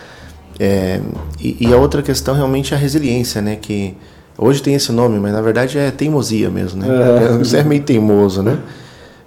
[0.59, 0.99] É,
[1.39, 3.55] e, e, a outra questão realmente é a resiliência, né?
[3.55, 3.95] Que
[4.39, 6.87] hoje tem esse nome, mas na verdade é teimosia mesmo, né?
[6.87, 7.39] Uhum.
[7.39, 8.57] Você é meio teimoso, né?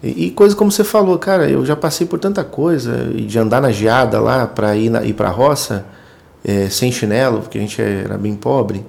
[0.03, 3.39] E, e coisa como você falou, cara, eu já passei por tanta coisa, e de
[3.39, 5.85] andar na geada lá para ir, na, ir para a roça,
[6.45, 8.85] é, sem chinelo, porque a gente era bem pobre.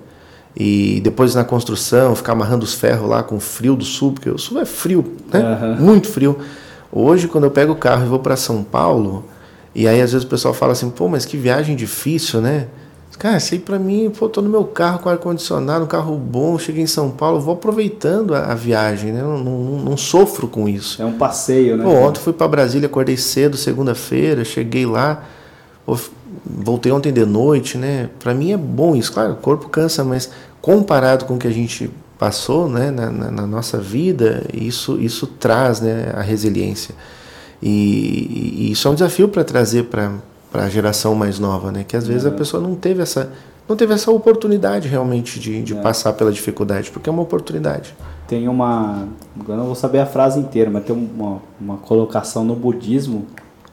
[0.56, 4.38] E depois na construção, ficar amarrando os ferros lá com frio do sul, porque o
[4.38, 5.40] sul é frio, né?
[5.40, 5.86] Uhum.
[5.86, 6.38] Muito frio.
[6.92, 9.26] Hoje, quando eu pego o carro e vou para São Paulo,
[9.74, 12.68] e aí às vezes o pessoal fala assim, pô, mas que viagem difícil, né?
[13.18, 16.84] Cara, sei para mim, pô, tô no meu carro com ar-condicionado, um carro bom, cheguei
[16.84, 19.22] em São Paulo, vou aproveitando a, a viagem, né?
[19.22, 21.02] Não, não, não, sofro com isso.
[21.02, 21.84] É um passeio, né?
[21.84, 25.24] Pô, ontem fui para Brasília, acordei cedo, segunda-feira, cheguei lá,
[26.46, 28.10] voltei ontem de noite, né?
[28.20, 30.30] Para mim é bom isso, claro, o corpo cansa, mas
[30.62, 35.28] comparado com o que a gente passou, né, na, na, na nossa vida, isso isso
[35.28, 36.96] traz, né, a resiliência.
[37.62, 40.12] E, e isso é um desafio para trazer para
[40.54, 41.84] para a geração mais nova, né?
[41.84, 42.32] Que às vezes a é.
[42.32, 43.34] pessoa não teve essa
[43.68, 45.82] não teve essa oportunidade realmente de, de é.
[45.82, 47.96] passar pela dificuldade, porque é uma oportunidade.
[48.28, 49.08] Tem uma,
[49.48, 53.26] eu não vou saber a frase inteira, mas tem uma, uma colocação no budismo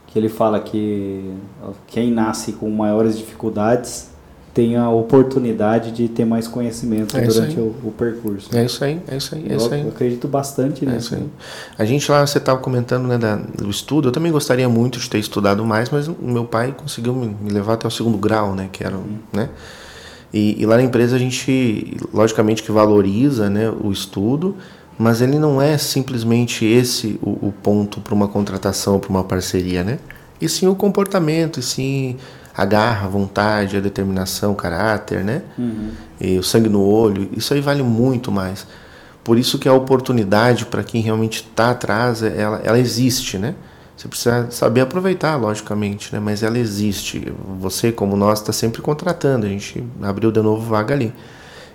[0.07, 1.33] que ele fala que
[1.87, 4.10] quem nasce com maiores dificuldades
[4.53, 8.55] tem a oportunidade de ter mais conhecimento é durante o, o, percurso.
[8.55, 9.81] É isso aí, é isso aí, é isso aí.
[9.81, 11.15] Eu acredito bastante é nisso.
[11.15, 11.19] É
[11.77, 15.09] a gente lá, você estava comentando né, da, do estudo, eu também gostaria muito de
[15.09, 18.67] ter estudado mais, mas o meu pai conseguiu me, levar até o segundo grau, né,
[18.71, 19.17] que era, uhum.
[19.31, 19.49] né,
[20.33, 24.55] e, e, lá na empresa a gente, logicamente que valoriza, né, o estudo,
[24.97, 29.83] mas ele não é simplesmente esse o, o ponto para uma contratação, para uma parceria,
[29.83, 29.97] né?
[30.39, 32.17] E sim o comportamento, e sim
[32.55, 35.41] a garra, a vontade, a determinação, o caráter, né?
[35.57, 35.91] Uhum.
[36.19, 38.67] E o sangue no olho, isso aí vale muito mais.
[39.23, 43.55] Por isso que a oportunidade para quem realmente está atrás, ela, ela existe, né?
[43.95, 46.19] Você precisa saber aproveitar, logicamente, né?
[46.19, 47.31] Mas ela existe.
[47.59, 49.45] Você, como nós, está sempre contratando.
[49.45, 51.13] A gente abriu de novo vaga ali.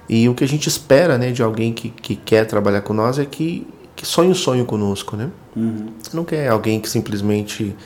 [0.09, 3.18] E o que a gente espera né, de alguém que, que quer trabalhar com nós
[3.18, 5.31] é que, que sonhe o um sonho conosco, né?
[5.55, 5.89] Uhum.
[6.12, 7.77] Não quer alguém que simplesmente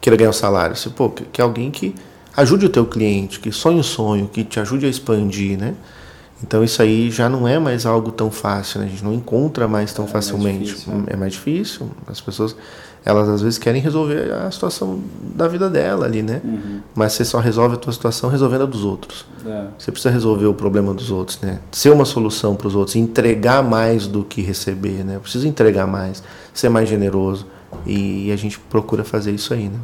[0.00, 0.74] queira ganhar um salário.
[0.74, 1.94] Você, pô, quer alguém que
[2.36, 5.74] ajude o teu cliente, que sonhe o um sonho, que te ajude a expandir, né?
[6.42, 8.86] Então isso aí já não é mais algo tão fácil, né?
[8.86, 10.58] A gente não encontra mais tão é facilmente.
[10.58, 11.12] Mais difícil, é.
[11.12, 11.90] é mais difícil.
[12.06, 12.56] As pessoas
[13.04, 15.00] elas às vezes querem resolver a situação
[15.34, 16.40] da vida dela ali, né?
[16.42, 16.80] Uhum.
[16.94, 19.26] Mas você só resolve a tua situação resolvendo a dos outros.
[19.46, 19.66] É.
[19.78, 21.60] Você precisa resolver o problema dos outros, né?
[21.70, 25.18] Ser uma solução para os outros, entregar mais do que receber, né?
[25.18, 26.22] Precisa entregar mais,
[26.54, 27.46] ser mais generoso
[27.84, 29.78] e, a gente procura fazer isso aí, né?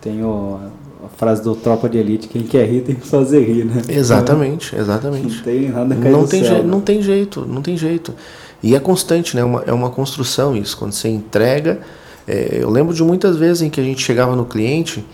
[0.00, 0.83] Tem o, a
[1.16, 3.82] frase do Tropa de Elite, quem quer rir tem que fazer rir, né?
[3.88, 5.36] Exatamente, exatamente.
[5.36, 8.14] Não tem nada não tem, céu, não tem jeito, não tem jeito.
[8.62, 9.42] E é constante, né?
[9.42, 10.76] É uma, é uma construção isso.
[10.76, 11.80] Quando você entrega
[12.26, 15.04] é, eu lembro de muitas vezes em que a gente chegava no cliente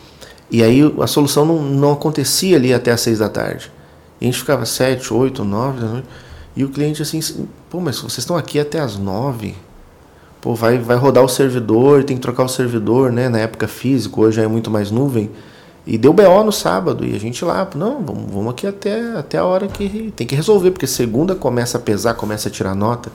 [0.51, 3.71] e aí a solução não, não acontecia ali até às seis da tarde.
[4.21, 6.09] E a gente ficava sete, oito, nove da noite.
[6.57, 7.21] E o cliente assim,
[7.69, 9.55] pô, mas vocês estão aqui até às nove.
[10.41, 13.29] Pô, vai, vai rodar o servidor, tem que trocar o servidor, né?
[13.29, 15.31] Na época físico, hoje é muito mais nuvem.
[15.91, 19.39] E deu BO no sábado, e a gente lá, não, vamos, vamos aqui até, até
[19.39, 23.11] a hora que tem que resolver, porque segunda começa a pesar, começa a tirar nota.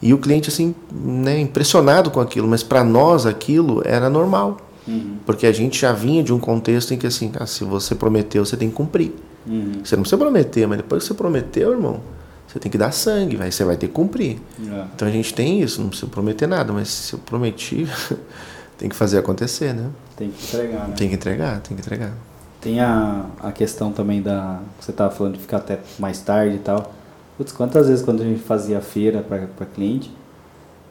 [0.00, 4.56] E o cliente, assim, né, impressionado com aquilo, mas para nós aquilo era normal.
[4.88, 5.18] Uhum.
[5.26, 8.46] Porque a gente já vinha de um contexto em que, assim, ah, se você prometeu,
[8.46, 9.12] você tem que cumprir.
[9.46, 9.80] Uhum.
[9.84, 12.00] Você não precisa prometer, mas depois que você prometeu, irmão,
[12.48, 14.38] você tem que dar sangue, vai, você vai ter que cumprir.
[14.58, 14.84] É.
[14.94, 17.86] Então a gente tem isso, não precisa prometer nada, mas se eu prometi,
[18.78, 19.90] tem que fazer acontecer, né?
[20.16, 20.94] Tem que entregar, né?
[20.96, 22.12] Tem que entregar, tem que entregar.
[22.60, 24.60] Tem a, a questão também da.
[24.80, 26.92] Você estava falando de ficar até mais tarde e tal.
[27.36, 30.10] Putz, quantas vezes quando a gente fazia feira para cliente,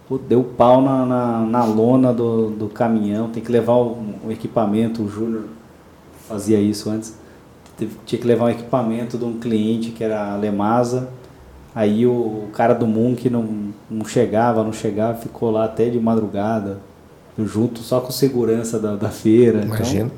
[0.08, 4.32] putz, deu pau na, na, na, lona do, do caminhão, tem que levar o, o
[4.32, 5.46] equipamento, o Júnior
[6.28, 7.18] fazia isso antes,
[7.76, 11.10] teve, tinha que levar um equipamento de um cliente que era a Lemasa,
[11.74, 16.00] aí o, o cara do Munk não, não chegava, não chegava, ficou lá até de
[16.00, 16.78] madrugada,
[17.38, 19.62] junto só com segurança da, da feira.
[19.62, 20.12] Imagina.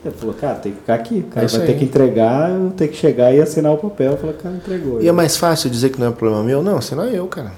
[0.00, 1.18] Então, ele falou, cara, tem que ficar aqui.
[1.18, 1.66] O cara é vai aí.
[1.66, 4.12] ter que entregar, eu tenho que chegar e assinar o papel.
[4.12, 5.02] Eu falei, cara, entregou.
[5.02, 6.62] E é mais fácil dizer que não é problema meu?
[6.62, 7.52] Não, assinar eu, cara.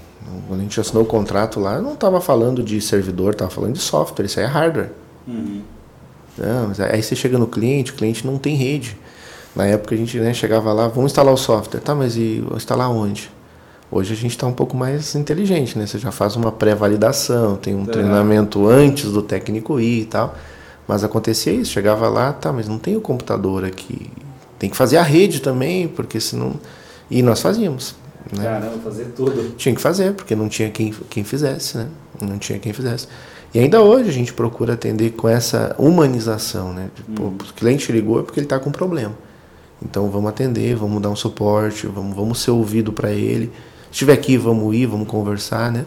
[0.46, 3.74] Quando a gente assinou o contrato lá, eu não estava falando de servidor, estava falando
[3.74, 4.90] de software, isso aí é hardware.
[5.26, 5.62] Uhum.
[6.38, 8.96] Não, aí você chega no cliente, o cliente não tem rede.
[9.54, 11.80] Na época a gente né, chegava lá, vamos instalar o software.
[11.80, 13.30] Tá, mas e instalar onde?
[13.91, 15.86] Hoje a gente está um pouco mais inteligente, né?
[15.86, 17.86] Você já faz uma pré-validação, tem um é.
[17.86, 20.34] treinamento antes do técnico ir e tal.
[20.86, 24.11] Mas acontecia isso, chegava lá, tá, mas não tem o computador aqui.
[24.59, 26.55] Tem que fazer a rede também, porque senão.
[27.11, 27.95] E nós fazíamos.
[28.32, 28.45] Né?
[28.45, 29.55] Caramba, fazer tudo.
[29.57, 31.89] Tinha que fazer, porque não tinha quem, quem fizesse, né?
[32.20, 33.09] Não tinha quem fizesse.
[33.55, 36.91] E ainda hoje a gente procura atender com essa humanização, né?
[36.95, 37.36] Tipo, hum.
[37.39, 39.14] O cliente ligou é porque ele está com um problema.
[39.82, 43.51] Então vamos atender, vamos dar um suporte, vamos, vamos ser ouvido para ele.
[43.89, 45.84] Se estiver aqui, vamos ir, vamos conversar, né?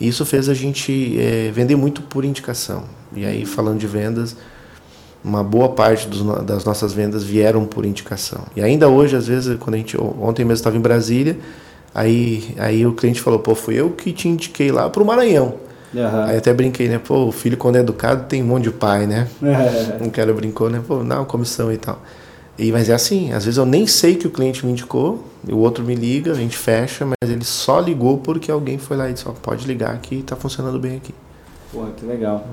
[0.00, 2.84] E isso fez a gente é, vender muito por indicação.
[3.14, 4.36] E aí, falando de vendas,
[5.22, 8.42] uma boa parte dos, das nossas vendas vieram por indicação.
[8.54, 11.38] E ainda hoje, às vezes, quando a gente ontem mesmo estava em Brasília,
[11.94, 15.54] aí aí o cliente falou: "Pô, fui eu que te indiquei lá para o Maranhão".
[15.94, 16.24] Uhum.
[16.24, 16.98] Aí até brinquei, né?
[16.98, 19.28] Pô, o filho quando é educado tem um monte de pai, né?
[19.40, 20.02] É.
[20.02, 20.82] Um cara brincou, né?
[20.86, 22.02] Pô, não, comissão e tal.
[22.58, 25.56] E, mas é assim, às vezes eu nem sei que o cliente me indicou, o
[25.56, 29.12] outro me liga, a gente fecha, mas ele só ligou porque alguém foi lá e
[29.12, 31.12] disse, ó, pode ligar que está funcionando bem aqui.
[31.72, 32.46] Pô, que legal.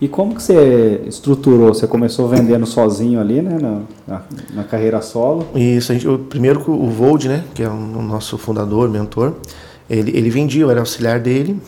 [0.00, 1.74] E como que você estruturou?
[1.74, 4.22] Você começou vendendo sozinho ali, né, na, na,
[4.54, 5.46] na carreira solo?
[5.54, 9.34] Isso, a gente, o, primeiro o Vold, né, que é o nosso fundador, mentor,
[9.88, 11.60] ele, ele vendia, eu era auxiliar dele,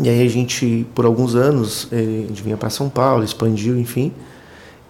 [0.00, 3.76] e aí a gente, por alguns anos, ele, a gente vinha para São Paulo, expandiu,
[3.78, 4.12] enfim,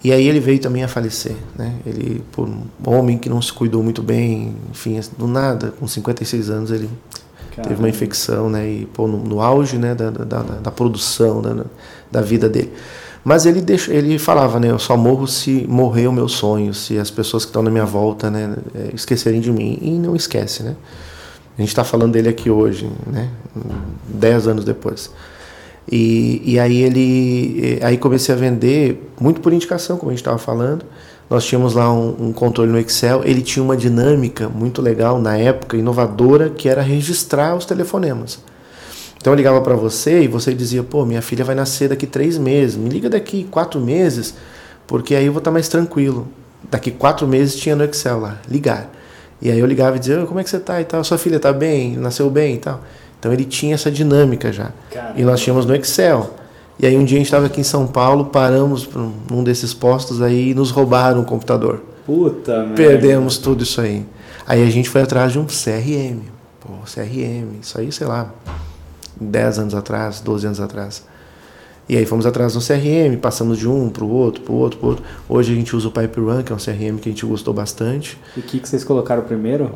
[0.07, 1.74] e aí ele veio também a falecer, né?
[1.84, 6.48] Ele, por um homem que não se cuidou muito bem, enfim, do nada, com 56
[6.48, 6.88] anos ele
[7.50, 7.68] Caramba.
[7.68, 8.68] teve uma infecção, né?
[8.68, 11.64] E pô, no, no auge, né, da, da, da produção, da,
[12.09, 12.72] da vida dele.
[13.24, 14.70] Mas ele deixa, ele falava, né?
[14.70, 17.84] Eu só morro se morrer o meu sonho, se as pessoas que estão na minha
[17.84, 19.76] volta, né, é, esquecerem de mim.
[19.82, 20.76] E não esquece, né?
[21.59, 23.28] A gente está falando dele aqui hoje, né?
[24.07, 25.11] Dez anos depois.
[25.91, 30.39] E, e aí ele aí comecei a vender muito por indicação, como a gente estava
[30.39, 30.84] falando.
[31.28, 33.22] Nós tínhamos lá um, um, controle no Excel.
[33.24, 38.41] Ele tinha uma dinâmica muito legal na época, inovadora, que era registrar os telefonemas.
[39.16, 42.39] Então eu ligava para você e você dizia: pô, minha filha vai nascer daqui três
[42.39, 42.76] meses.
[42.76, 44.34] Me liga daqui quatro meses,
[44.87, 46.28] porque aí eu vou estar tá mais tranquilo.
[46.70, 48.91] Daqui quatro meses tinha no Excel lá, ligar.
[49.43, 51.03] E aí eu ligava e dizia: como é que você está e tal?
[51.03, 51.97] Sua filha está bem?
[51.97, 52.82] Nasceu bem e tal?
[53.18, 54.70] Então ele tinha essa dinâmica já.
[54.90, 55.14] Caramba.
[55.20, 56.34] E nós tínhamos no Excel.
[56.78, 58.88] E aí um dia a gente estava aqui em São Paulo, paramos
[59.30, 61.82] num desses postos aí e nos roubaram o computador.
[62.04, 63.44] Puta, Perdemos merda.
[63.44, 64.04] tudo isso aí.
[64.46, 66.20] Aí a gente foi atrás de um CRM.
[66.60, 68.30] Pô, CRM, isso aí, sei lá,
[69.20, 71.04] 10 anos atrás, 12 anos atrás.
[71.88, 74.78] E aí fomos atrás do CRM, passamos de um para o outro, para o outro,
[74.78, 75.04] para outro.
[75.28, 77.54] Hoje a gente usa o Pipe Run, que é um CRM que a gente gostou
[77.54, 78.18] bastante.
[78.36, 79.72] E o que, que vocês colocaram primeiro?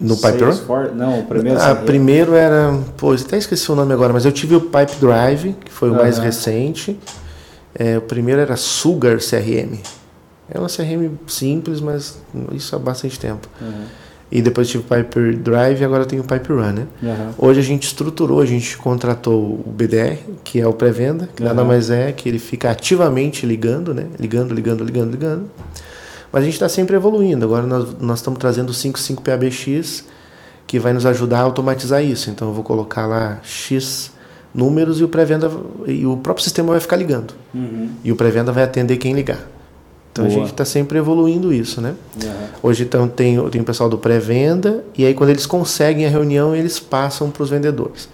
[0.00, 0.50] No Python?
[0.94, 1.60] Não, o primeiro.
[1.60, 2.78] Ah, primeiro era.
[2.96, 5.94] Pô, até esqueci o nome agora, mas eu tive o Pipe Drive, que foi o
[5.94, 6.98] mais recente.
[7.74, 9.78] É, o primeiro era Sugar CRM.
[10.52, 12.18] É uma CRM simples, mas
[12.52, 13.46] isso há bastante tempo.
[13.60, 13.84] Uhum.
[14.32, 16.86] E depois tive o Pipe Drive e agora tenho o Pipe Run, né?
[17.02, 17.48] Uhum.
[17.48, 21.64] Hoje a gente estruturou, a gente contratou o BDR, que é o pré-venda, que nada
[21.64, 24.06] mais é que ele fica ativamente ligando, né?
[24.18, 25.50] Ligando, ligando, ligando, ligando.
[26.32, 27.44] Mas a gente está sempre evoluindo.
[27.44, 30.04] Agora nós, nós estamos trazendo o 55 PABX,
[30.66, 32.30] que vai nos ajudar a automatizar isso.
[32.30, 34.12] Então eu vou colocar lá X
[34.54, 35.50] números e o pré-venda
[35.86, 37.34] e o próprio sistema vai ficar ligando.
[37.54, 37.90] Uhum.
[38.04, 39.46] E o pré-venda vai atender quem ligar.
[40.12, 40.36] Então Boa.
[40.36, 41.94] a gente está sempre evoluindo isso, né?
[42.22, 42.30] Uhum.
[42.64, 46.54] Hoje então, tem, tem o pessoal do pré-venda e aí quando eles conseguem a reunião,
[46.54, 48.08] eles passam para os vendedores.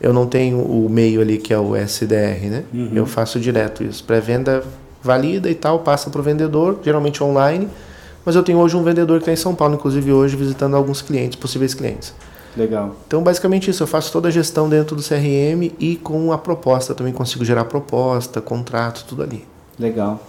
[0.00, 2.64] Eu não tenho o meio ali que é o SDR, né?
[2.74, 2.90] Uhum.
[2.94, 4.04] Eu faço direto isso.
[4.04, 4.62] Pré-venda
[5.06, 7.68] valida e tal, passa para o vendedor, geralmente online.
[8.24, 11.00] Mas eu tenho hoje um vendedor que está em São Paulo, inclusive hoje, visitando alguns
[11.00, 12.12] clientes, possíveis clientes.
[12.56, 12.96] Legal.
[13.06, 16.94] Então, basicamente isso, eu faço toda a gestão dentro do CRM e com a proposta,
[16.94, 19.44] também consigo gerar proposta, contrato, tudo ali.
[19.78, 20.20] Legal.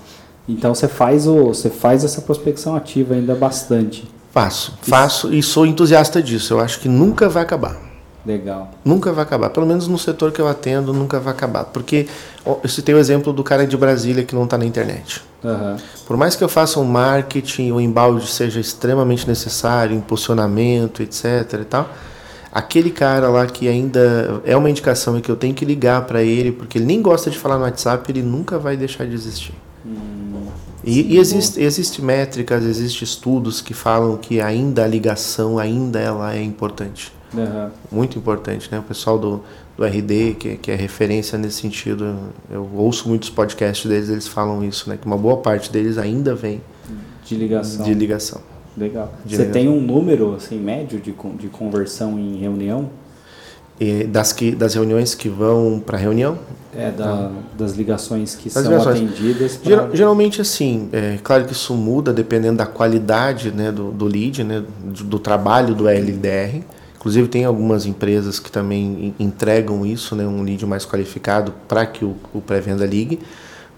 [0.47, 4.09] Então você faz o, você faz essa prospecção ativa ainda bastante.
[4.31, 6.53] Faço, faço e sou entusiasta disso.
[6.53, 7.86] Eu acho que nunca vai acabar.
[8.27, 8.71] Legal.
[8.83, 9.49] Nunca vai acabar.
[9.51, 11.63] Pelo menos no setor que eu atendo, nunca vai acabar.
[11.63, 12.07] Porque
[12.45, 15.23] eu citei o exemplo do cara de Brasília que não está na internet.
[15.41, 15.77] Uhum.
[16.05, 21.53] Por mais que eu faça um marketing, o embalde seja extremamente necessário, impulsionamento, etc.
[21.61, 21.89] e tal,
[22.51, 26.21] aquele cara lá que ainda é uma indicação e que eu tenho que ligar para
[26.21, 29.53] ele, porque ele nem gosta de falar no WhatsApp, ele nunca vai deixar de existir.
[29.85, 30.47] Hum,
[30.83, 36.35] e, e existe, existe métricas, existe estudos que falam que ainda a ligação, ainda ela
[36.35, 37.15] é importante.
[37.33, 37.69] Uhum.
[37.91, 38.79] Muito importante, né?
[38.79, 39.43] O pessoal do,
[39.75, 42.17] do RD, que, que é referência nesse sentido,
[42.49, 44.97] eu ouço muitos podcasts deles, eles falam isso, né?
[44.97, 46.61] Que uma boa parte deles ainda vem
[47.27, 47.85] de ligação.
[47.85, 48.41] De ligação.
[48.77, 49.11] Legal.
[49.25, 49.51] De Você ligação.
[49.51, 52.89] tem um número assim médio de, de conversão em reunião?
[53.79, 56.39] E das, que, das reuniões que vão para reunião?
[56.75, 58.97] É, da, das ligações que das são ligações.
[58.97, 59.57] atendidas.
[59.57, 59.69] Pra...
[59.69, 64.43] Geral, geralmente, assim, é claro que isso muda dependendo da qualidade né, do, do lead,
[64.43, 66.63] né, do, do trabalho do LDR.
[66.97, 72.03] Inclusive tem algumas empresas que também entregam isso, né, um lead mais qualificado para que
[72.03, 73.19] o, o pré-venda ligue.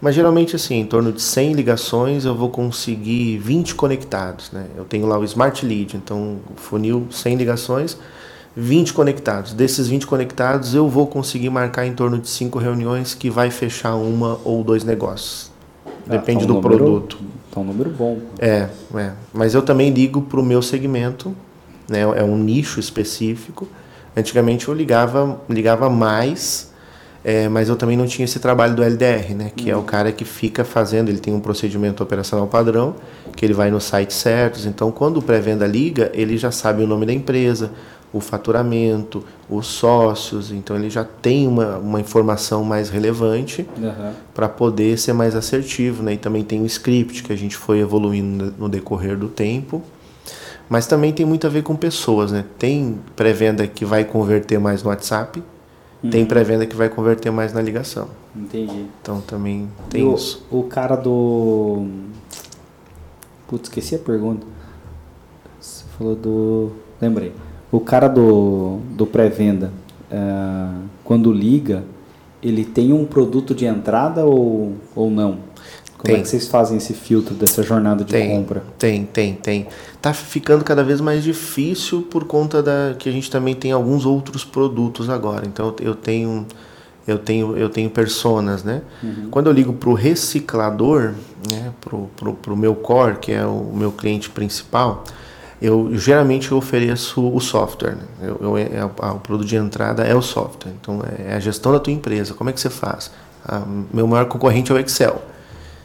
[0.02, 4.52] Mas geralmente assim, em torno de 100 ligações eu vou conseguir 20 conectados.
[4.52, 4.66] Né?
[4.78, 7.98] Eu tenho lá o Smart Lead, então funil 100 ligações,
[8.56, 9.54] 20 conectados.
[9.54, 13.96] Desses 20 conectados, eu vou conseguir marcar em torno de cinco reuniões que vai fechar
[13.96, 15.52] uma ou dois negócios.
[15.86, 17.18] Ah, Depende tá um do número, produto.
[17.52, 18.20] Tá um número bom.
[18.40, 19.12] É, é.
[19.34, 21.36] Mas eu também ligo para o meu segmento,
[21.90, 22.02] né?
[22.02, 23.68] É um nicho específico.
[24.16, 26.72] Antigamente eu ligava, ligava mais,
[27.24, 29.52] é, mas eu também não tinha esse trabalho do LDR, né?
[29.56, 29.76] Que hum.
[29.76, 32.96] é o cara que fica fazendo, ele tem um procedimento operacional padrão,
[33.36, 34.66] que ele vai nos sites certos.
[34.66, 37.72] Então, quando o pré-venda liga, ele já sabe o nome da empresa,
[38.12, 44.14] o faturamento, os sócios, então ele já tem uma, uma informação mais relevante uhum.
[44.34, 46.02] para poder ser mais assertivo.
[46.02, 46.14] Né?
[46.14, 49.84] E também tem o script que a gente foi evoluindo no decorrer do tempo.
[50.70, 52.32] Mas também tem muito a ver com pessoas.
[52.32, 52.46] Né?
[52.58, 55.44] Tem pré-venda que vai converter mais no WhatsApp,
[56.04, 56.10] uhum.
[56.10, 58.08] tem pré-venda que vai converter mais na ligação.
[58.36, 58.86] Entendi.
[59.02, 60.46] Então também tem o, isso.
[60.52, 61.88] O cara do.
[63.48, 64.46] Putz, esqueci a pergunta.
[65.60, 66.72] Você falou do.
[67.02, 67.34] Lembrei
[67.72, 69.72] o cara do, do pré-venda,
[70.10, 70.70] é,
[71.04, 71.84] quando liga,
[72.42, 75.38] ele tem um produto de entrada ou, ou não?
[76.00, 76.22] Como é tem.
[76.22, 78.64] é que vocês fazem esse filtro dessa jornada de tem, compra?
[78.78, 79.68] Tem, tem, tem.
[80.02, 84.06] Tá ficando cada vez mais difícil por conta da que a gente também tem alguns
[84.06, 85.46] outros produtos agora.
[85.46, 86.48] Então eu tenho
[87.06, 88.82] eu tenho eu tenho personas, né?
[89.04, 89.28] Uhum.
[89.30, 91.16] Quando eu ligo para o reciclador,
[91.52, 95.04] né, pro, pro, pro meu core, que é o meu cliente principal,
[95.62, 97.98] eu geralmente eu ofereço o software.
[97.98, 98.04] Né?
[98.22, 100.72] Eu, eu, é, é o produto de entrada é o software.
[100.80, 102.34] Então é a gestão da tua empresa.
[102.34, 103.12] Como é que você faz?
[103.46, 105.22] A, meu maior concorrente é o Excel.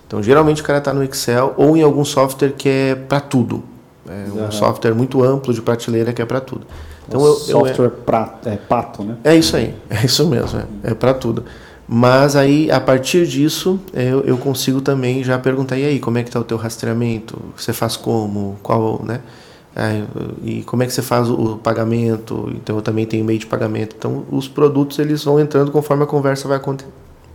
[0.07, 3.63] Então geralmente o cara está no Excel ou em algum software que é para tudo.
[4.09, 4.53] É um uhum.
[4.53, 6.67] software muito amplo de prateleira que é para tudo.
[7.09, 9.17] Então o eu, software eu, é, pra, é pato, né?
[9.25, 9.75] É isso aí.
[9.91, 10.61] É isso mesmo.
[10.83, 11.45] É, é para tudo.
[11.87, 16.23] Mas aí, a partir disso, eu, eu, consigo também já perguntar, e aí, como é
[16.23, 17.39] que está o teu rastreamento?
[17.55, 18.57] Você faz como?
[18.63, 19.21] Qual, né?
[19.77, 20.05] É,
[20.43, 22.49] e como é que você faz o pagamento?
[22.55, 23.97] Então eu também tenho meio de pagamento.
[23.99, 26.85] Então os produtos eles vão entrando conforme a conversa vai, aconte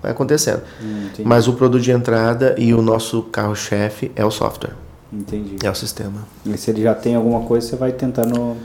[0.01, 0.61] vai acontecendo.
[0.81, 4.73] Hum, Mas o produto de entrada e o nosso carro-chefe é o software.
[5.11, 5.57] Entendi.
[5.63, 6.27] É o sistema.
[6.45, 8.55] E se ele já tem alguma coisa, você vai tentando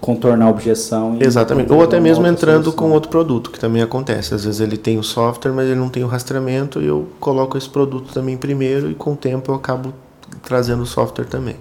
[0.00, 1.16] contornar a objeção.
[1.18, 1.72] Exatamente.
[1.72, 2.88] Ou até mesmo entrando solução.
[2.88, 4.34] com outro produto, que também acontece.
[4.34, 7.56] Às vezes ele tem o software, mas ele não tem o rastreamento e eu coloco
[7.56, 9.94] esse produto também primeiro e com o tempo eu acabo
[10.42, 11.56] trazendo o software também.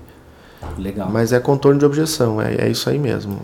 [0.77, 1.09] Legal.
[1.09, 3.37] Mas é contorno de objeção, é, é isso aí mesmo.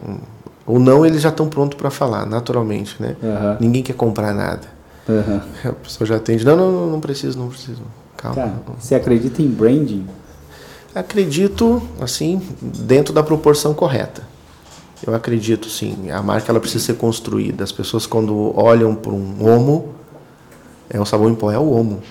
[0.65, 3.15] Ou não, eles já estão prontos para falar, naturalmente, né?
[3.21, 3.57] Uhum.
[3.59, 4.78] Ninguém quer comprar nada.
[5.09, 5.41] Uhum.
[5.65, 7.81] A pessoa já atende, não, não, não, preciso, não preciso.
[8.15, 8.35] Calma.
[8.35, 10.07] Cara, você acredita em branding?
[10.93, 14.21] Acredito, assim, dentro da proporção correta.
[15.05, 16.11] Eu acredito, sim.
[16.11, 17.63] A marca ela precisa ser construída.
[17.63, 19.95] As pessoas, quando olham para um homo,
[20.89, 22.01] é um sabão em pó, é o homo.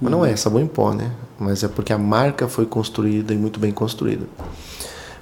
[0.00, 1.10] Mas não é sabão em pó, né?
[1.38, 4.26] Mas é porque a marca foi construída e muito bem construída.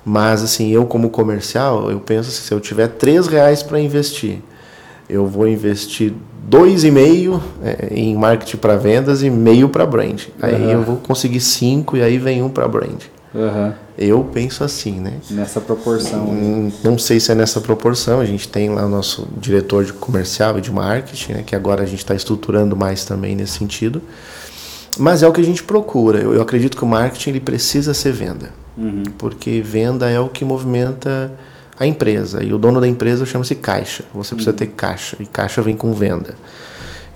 [0.05, 4.43] Mas assim, eu como comercial, eu penso assim, se eu tiver três reais para investir,
[5.09, 6.13] eu vou investir
[6.49, 10.23] dois e meio é, em marketing para vendas e meio para brand.
[10.41, 10.71] Aí uhum.
[10.71, 13.03] eu vou conseguir cinco e aí vem um para brand.
[13.35, 13.73] Uhum.
[13.99, 15.15] Eu penso assim, né?
[15.31, 16.25] Nessa proporção.
[16.29, 18.21] Hum, não sei se é nessa proporção.
[18.21, 21.83] A gente tem lá o nosso diretor de comercial e de marketing, né, que agora
[21.83, 24.01] a gente está estruturando mais também nesse sentido.
[24.99, 26.21] Mas é o que a gente procura.
[26.21, 28.51] Eu, eu acredito que o marketing ele precisa ser venda.
[28.77, 29.03] Uhum.
[29.19, 31.33] Porque venda é o que movimenta
[31.79, 32.43] a empresa.
[32.43, 34.05] E o dono da empresa chama-se caixa.
[34.15, 34.57] Você precisa uhum.
[34.57, 35.17] ter caixa.
[35.21, 36.35] E caixa vem com venda.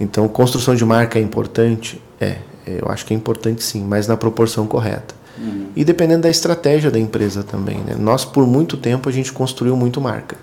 [0.00, 2.00] Então, construção de marca é importante?
[2.20, 2.38] É.
[2.66, 5.14] Eu acho que é importante sim, mas na proporção correta.
[5.38, 5.68] Uhum.
[5.74, 7.78] E dependendo da estratégia da empresa também.
[7.78, 7.94] Né?
[7.98, 10.36] Nós, por muito tempo, a gente construiu muito marca.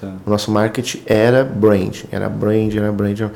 [0.00, 0.12] Tá.
[0.26, 2.04] O nosso marketing era brand.
[2.10, 3.30] Era brand, era brand.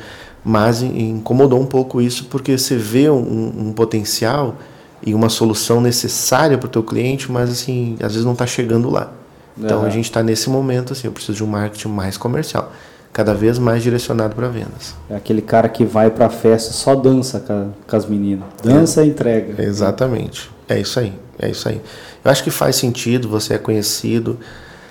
[0.45, 4.57] Mas incomodou um pouco isso porque você vê um, um potencial
[5.05, 8.91] e uma solução necessária para o teu cliente, mas assim às vezes não está chegando
[8.91, 9.13] lá.
[9.57, 9.87] Então uhum.
[9.87, 12.73] a gente está nesse momento assim, eu preciso de um marketing mais comercial,
[13.13, 14.95] cada vez mais direcionado para vendas.
[15.11, 19.03] É aquele cara que vai para a festa só dança com, com as meninas, dança
[19.03, 19.07] é.
[19.07, 19.63] e entrega.
[19.63, 21.81] Exatamente, é isso aí, é isso aí.
[22.25, 24.39] Eu acho que faz sentido, você é conhecido.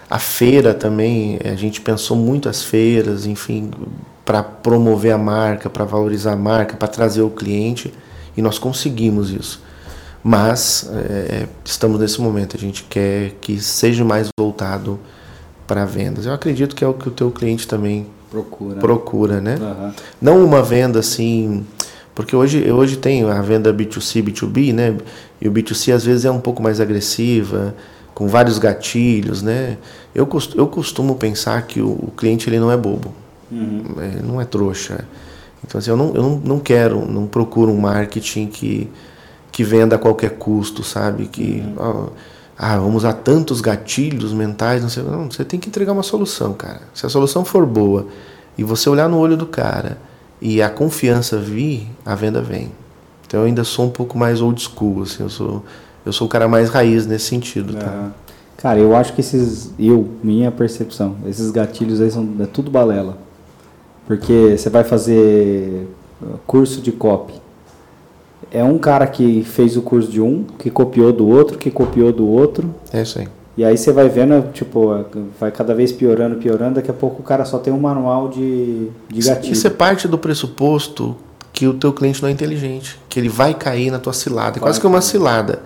[0.09, 3.71] A feira também, a gente pensou muito as feiras, enfim,
[4.25, 7.93] para promover a marca, para valorizar a marca, para trazer o cliente
[8.35, 9.61] e nós conseguimos isso.
[10.23, 14.99] Mas é, estamos nesse momento, a gente quer que seja mais voltado
[15.67, 16.25] para vendas.
[16.25, 19.57] Eu acredito que é o que o teu cliente também procura, procura né?
[19.59, 19.93] Uhum.
[20.21, 21.65] Não uma venda assim,
[22.13, 24.95] porque hoje, hoje tem a venda B2C, B2B, né?
[25.39, 27.73] E o B2C às vezes é um pouco mais agressiva,
[28.13, 29.77] com vários gatilhos, né?
[30.13, 33.13] Eu costumo, eu costumo pensar que o, o cliente ele não é bobo.
[33.51, 33.95] Uhum.
[33.99, 35.05] É, não é trouxa.
[35.63, 38.89] Então, assim, eu, não, eu não, não quero, não procuro um marketing que,
[39.51, 41.25] que venda a qualquer custo, sabe?
[41.27, 42.07] Que, ó,
[42.57, 45.03] ah, vamos usar tantos gatilhos mentais, não sei.
[45.03, 46.81] Não, você tem que entregar uma solução, cara.
[46.93, 48.07] Se a solução for boa
[48.57, 49.97] e você olhar no olho do cara
[50.39, 52.71] e a confiança vir, a venda vem.
[53.27, 55.63] Então eu ainda sou um pouco mais old school, assim, eu sou
[56.05, 58.11] eu sou o cara mais raiz nesse sentido, tá?
[58.57, 63.17] Cara, eu acho que esses eu, minha percepção, esses gatilhos aí são é tudo balela.
[64.05, 65.87] Porque você vai fazer
[66.45, 67.33] curso de copy.
[68.51, 72.11] É um cara que fez o curso de um, que copiou do outro, que copiou
[72.11, 72.73] do outro.
[72.91, 73.27] É isso aí.
[73.57, 75.05] E aí você vai vendo, tipo,
[75.39, 78.89] vai cada vez piorando, piorando, daqui a pouco o cara só tem um manual de,
[79.09, 79.53] de gatilho.
[79.53, 81.15] Isso é parte do pressuposto
[81.53, 84.59] que o teu cliente não é inteligente, que ele vai cair na tua cilada, é
[84.59, 85.61] quase que uma cilada.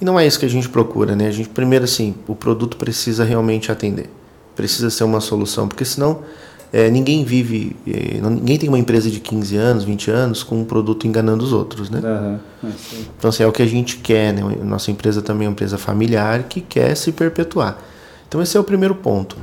[0.00, 1.26] E não é isso que a gente procura, né?
[1.26, 4.08] A gente primeiro assim, o produto precisa realmente atender,
[4.54, 6.20] precisa ser uma solução, porque senão
[6.72, 10.64] é, ninguém vive, é, ninguém tem uma empresa de 15 anos, 20 anos com um
[10.64, 12.00] produto enganando os outros, né?
[12.02, 12.70] Uhum.
[13.18, 14.42] Então assim, é o que a gente quer, né?
[14.62, 17.78] Nossa empresa também é uma empresa familiar que quer se perpetuar.
[18.28, 19.36] Então esse é o primeiro ponto.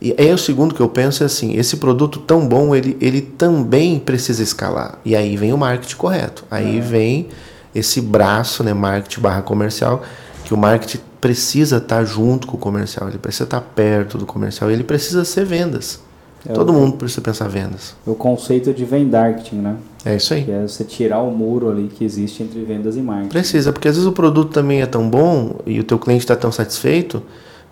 [0.00, 3.20] E é o segundo que eu penso é assim, esse produto tão bom, ele, ele
[3.20, 4.98] também precisa escalar.
[5.04, 6.44] E aí vem o marketing correto.
[6.50, 6.80] Aí é.
[6.80, 7.28] vem
[7.74, 10.02] esse braço, né, marketing barra comercial,
[10.44, 14.70] que o marketing precisa estar junto com o comercial, ele precisa estar perto do comercial,
[14.70, 16.00] ele precisa ser vendas.
[16.48, 17.94] É Todo o, mundo precisa pensar vendas.
[18.06, 19.76] O conceito de vendarketing, né?
[20.04, 20.44] É isso aí.
[20.44, 23.28] Que é você tirar o muro ali que existe entre vendas e marketing.
[23.28, 26.34] Precisa, porque às vezes o produto também é tão bom e o teu cliente está
[26.34, 27.22] tão satisfeito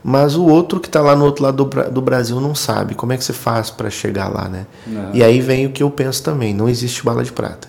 [0.02, 3.12] mas o outro que está lá no outro lado do, do, Brasil não sabe como
[3.12, 4.66] é que você faz para chegar lá, né?
[4.86, 5.10] Uhum.
[5.12, 7.68] E aí vem o que eu penso também: não existe bala de prata.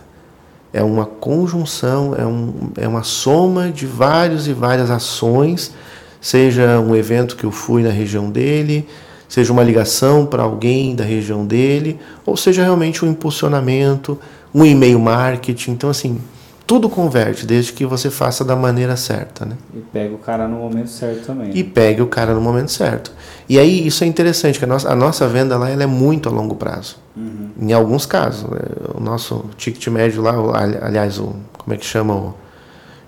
[0.72, 5.74] É uma conjunção, é, um, é uma soma de vários e várias ações,
[6.22, 8.88] seja um evento que eu fui na região dele,
[9.30, 14.20] seja uma ligação para alguém da região dele, ou seja realmente um impulsionamento,
[14.54, 15.72] um e-mail marketing.
[15.72, 16.20] Então, assim,
[16.66, 19.56] tudo converte, desde que você faça da maneira certa, né?
[19.74, 21.52] E pega o cara no momento certo também.
[21.54, 23.14] E pegue o cara no momento certo.
[23.48, 26.28] E aí isso é interessante, que a nossa, a nossa venda lá ela é muito
[26.28, 26.98] a longo prazo.
[27.16, 27.50] Uhum.
[27.62, 28.60] Em alguns casos, né?
[28.94, 30.34] o nosso ticket médio lá,
[30.82, 32.34] aliás, o como é que chama o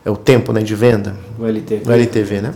[0.03, 1.15] é o tempo, né, de venda?
[1.37, 1.83] O LTV.
[1.87, 2.53] O LTV, né?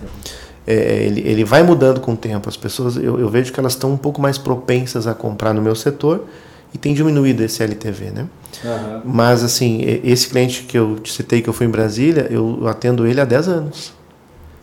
[0.68, 2.50] É, ele, ele vai mudando com o tempo.
[2.50, 5.62] As pessoas, eu, eu vejo que elas estão um pouco mais propensas a comprar no
[5.62, 6.26] meu setor
[6.74, 8.28] e tem diminuído esse LTV, né?
[8.64, 9.02] Uhum.
[9.06, 13.06] Mas, assim, esse cliente que eu te citei, que eu fui em Brasília, eu atendo
[13.06, 13.94] ele há 10 anos.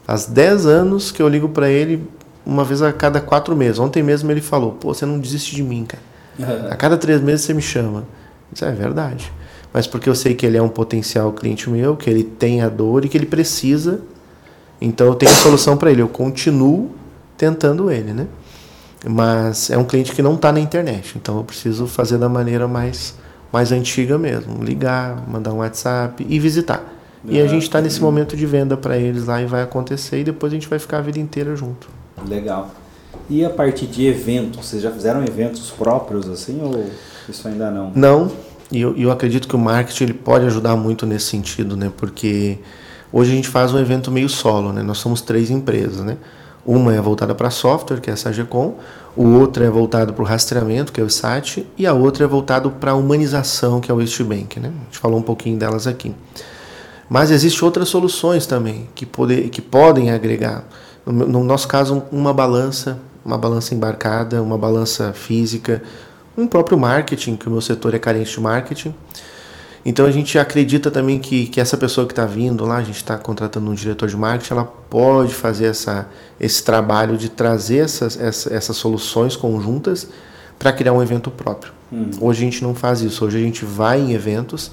[0.04, 2.02] Faz 10 anos que eu ligo para ele
[2.44, 3.78] uma vez a cada quatro meses.
[3.78, 6.02] Ontem mesmo ele falou, pô, você não desiste de mim, cara.
[6.38, 6.70] Uhum.
[6.70, 8.04] A cada três meses você me chama.
[8.52, 9.32] Isso é verdade.
[9.72, 12.68] Mas porque eu sei que ele é um potencial cliente meu, que ele tem a
[12.68, 14.00] dor e que ele precisa.
[14.82, 16.02] Então eu tenho solução para ele.
[16.02, 16.90] Eu continuo
[17.36, 18.26] tentando ele, né?
[19.06, 22.68] Mas é um cliente que não está na internet, então eu preciso fazer da maneira
[22.68, 23.16] mais,
[23.52, 24.62] mais antiga mesmo.
[24.62, 26.88] Ligar, mandar um WhatsApp e visitar.
[27.24, 30.24] E a gente está nesse momento de venda para eles lá e vai acontecer e
[30.24, 31.88] depois a gente vai ficar a vida inteira junto.
[32.28, 32.70] Legal.
[33.30, 36.84] E a partir de eventos, vocês já fizeram eventos próprios assim ou
[37.28, 37.92] isso ainda não?
[37.94, 38.32] Não.
[38.70, 41.92] E eu, eu acredito que o marketing ele pode ajudar muito nesse sentido, né?
[41.96, 42.58] Porque
[43.12, 44.82] hoje a gente faz um evento meio solo, né?
[44.82, 46.16] Nós somos três empresas, né?
[46.64, 48.76] Uma é voltada para software, que é a Sagecom,
[49.16, 52.26] o outro é voltado para o rastreamento, que é o SAT, e a outra é
[52.26, 54.58] voltado para a humanização, que é o Eastbank.
[54.58, 54.68] Né?
[54.68, 56.14] A gente falou um pouquinho delas aqui.
[57.10, 60.64] Mas existem outras soluções também que, poder, que podem agregar.
[61.04, 65.82] No, no nosso caso, uma balança, uma balança embarcada, uma balança física,
[66.38, 68.94] um próprio marketing, que o meu setor é carente de marketing.
[69.84, 72.96] Então a gente acredita também que, que essa pessoa que está vindo lá, a gente
[72.96, 76.08] está contratando um diretor de marketing, ela pode fazer essa,
[76.38, 80.08] esse trabalho de trazer essas, essa, essas soluções conjuntas
[80.58, 81.72] para criar um evento próprio.
[81.92, 82.10] Hum.
[82.20, 84.70] Hoje a gente não faz isso, hoje a gente vai em eventos,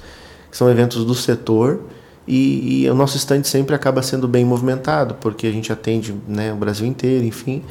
[0.51, 1.81] que são eventos do setor,
[2.27, 6.53] e, e o nosso stand sempre acaba sendo bem movimentado, porque a gente atende né,
[6.53, 7.63] o Brasil inteiro, enfim,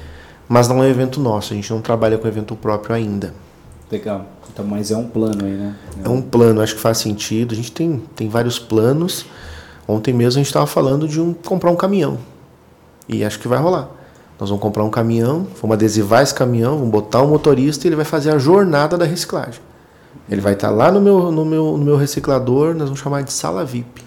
[0.49, 3.33] mas não é um evento nosso, a gente não trabalha com evento próprio ainda.
[3.91, 4.27] Legal.
[4.53, 5.75] Então, mas é um plano aí, né?
[6.05, 7.53] É um plano, acho que faz sentido.
[7.53, 9.25] A gente tem, tem vários planos.
[9.87, 12.19] Ontem mesmo a gente estava falando de um, comprar um caminhão.
[13.09, 13.89] E acho que vai rolar.
[14.39, 17.97] Nós vamos comprar um caminhão, vamos adesivar esse caminhão, vamos botar um motorista e ele
[17.97, 19.61] vai fazer a jornada da reciclagem.
[20.31, 23.23] Ele vai estar tá lá no meu, no, meu, no meu reciclador, nós vamos chamar
[23.23, 24.05] de sala VIP.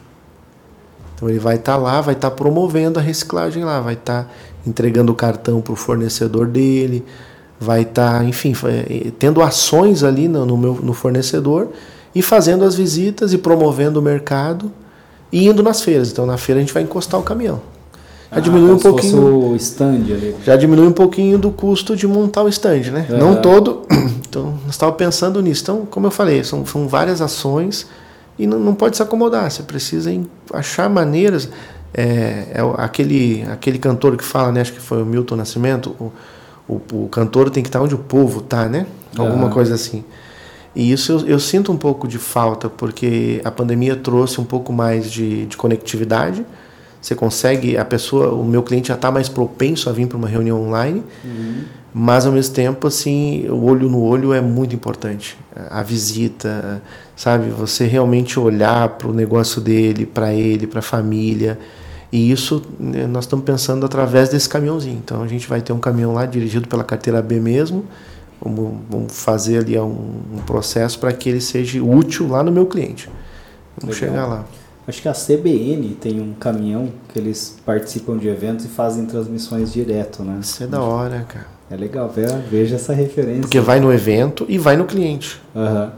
[1.16, 4.24] Então ele vai estar tá lá, vai estar tá promovendo a reciclagem lá, vai estar
[4.24, 4.30] tá
[4.66, 7.04] entregando o cartão para o fornecedor dele,
[7.62, 8.54] vai estar, tá, enfim,
[9.20, 11.68] tendo ações ali no, no, meu, no fornecedor
[12.14, 14.72] e fazendo as visitas e promovendo o mercado
[15.32, 16.12] e indo nas feiras.
[16.12, 17.62] Então na feira a gente vai encostar o caminhão.
[18.32, 19.52] Já ah, diminui um pouquinho.
[19.52, 20.36] o stand ali.
[20.44, 23.06] Já diminui um pouquinho do custo de montar o stand, né?
[23.10, 23.18] É.
[23.18, 23.86] Não todo.
[24.32, 25.62] Então, nós estávamos pensando nisso.
[25.64, 27.86] Então, como eu falei, são, são várias ações
[28.40, 29.52] e não, não pode se acomodar.
[29.52, 30.10] Você precisa
[30.54, 31.50] achar maneiras.
[31.94, 34.62] é, é aquele, aquele cantor que fala, né?
[34.62, 35.90] Acho que foi o Milton Nascimento.
[36.00, 36.14] O,
[36.72, 38.86] o, o cantor tem que estar onde o povo está, né?
[39.18, 39.52] Alguma ah.
[39.52, 40.04] coisa assim.
[40.74, 44.72] E isso eu, eu, sinto um pouco de falta, porque a pandemia trouxe um pouco
[44.72, 46.46] mais de, de conectividade.
[47.02, 50.28] Você consegue, a pessoa, o meu cliente já está mais propenso a vir para uma
[50.28, 51.64] reunião online, uhum.
[51.94, 55.38] mas ao mesmo tempo, assim, o olho no olho é muito importante.
[55.70, 56.82] A visita,
[57.16, 57.50] sabe?
[57.50, 61.60] Você realmente olhar para o negócio dele, para ele, para a família.
[62.12, 65.02] E isso né, nós estamos pensando através desse caminhãozinho.
[65.04, 67.86] Então a gente vai ter um caminhão lá dirigido pela carteira B mesmo
[68.44, 72.66] Vamos, vamos fazer ali um, um processo para que ele seja útil lá no meu
[72.66, 73.08] cliente.
[73.80, 74.10] Vamos Legal.
[74.10, 74.46] chegar lá.
[74.88, 79.72] Acho que a CBN tem um caminhão que eles participam de eventos e fazem transmissões
[79.72, 80.40] direto, né?
[80.42, 81.46] Isso é da hora, cara.
[81.70, 82.12] É legal,
[82.50, 83.42] veja essa referência.
[83.42, 85.40] Porque vai no evento e vai no cliente.
[85.56, 85.90] Uhum.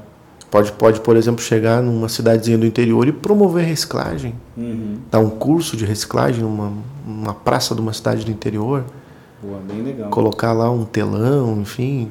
[0.53, 4.35] Pode, pode, por exemplo, chegar numa cidadezinha do interior e promover reciclagem.
[4.55, 4.97] Uhum.
[5.09, 6.71] Dar um curso de reciclagem numa,
[7.07, 8.83] numa praça de uma cidade do interior.
[9.41, 10.11] Boa, bem legal.
[10.11, 12.07] Colocar lá um telão, enfim.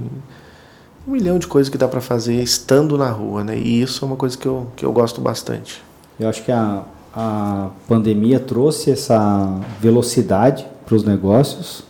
[1.07, 3.57] Um milhão de coisas que dá para fazer estando na rua, né?
[3.57, 5.81] E isso é uma coisa que eu, que eu gosto bastante.
[6.19, 6.83] Eu acho que a,
[7.15, 11.85] a pandemia trouxe essa velocidade para os negócios,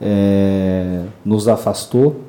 [0.00, 2.23] é, nos afastou,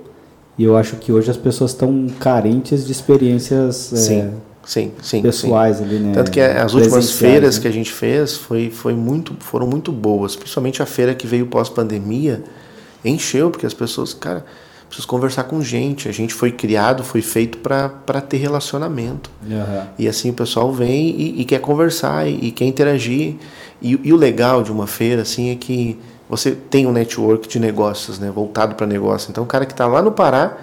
[0.57, 4.31] e eu acho que hoje as pessoas estão carentes de experiências é, sim,
[4.63, 5.83] sim, sim, pessoais sim.
[5.83, 6.13] ali, né?
[6.13, 7.61] Tanto que as últimas feiras né?
[7.61, 11.45] que a gente fez foi, foi muito, foram muito boas, principalmente a feira que veio
[11.47, 12.43] pós-pandemia,
[13.03, 14.45] encheu, porque as pessoas, cara,
[14.95, 16.07] preciso conversar com gente.
[16.07, 19.29] A gente foi criado, foi feito para ter relacionamento.
[19.43, 19.83] Uhum.
[19.99, 23.35] E assim o pessoal vem e, e quer conversar e, e quer interagir.
[23.81, 25.99] E, e, o legal de uma feira assim é que
[26.29, 29.29] você tem um network de negócios, né, voltado para negócio.
[29.29, 30.57] Então o cara que está lá no Pará,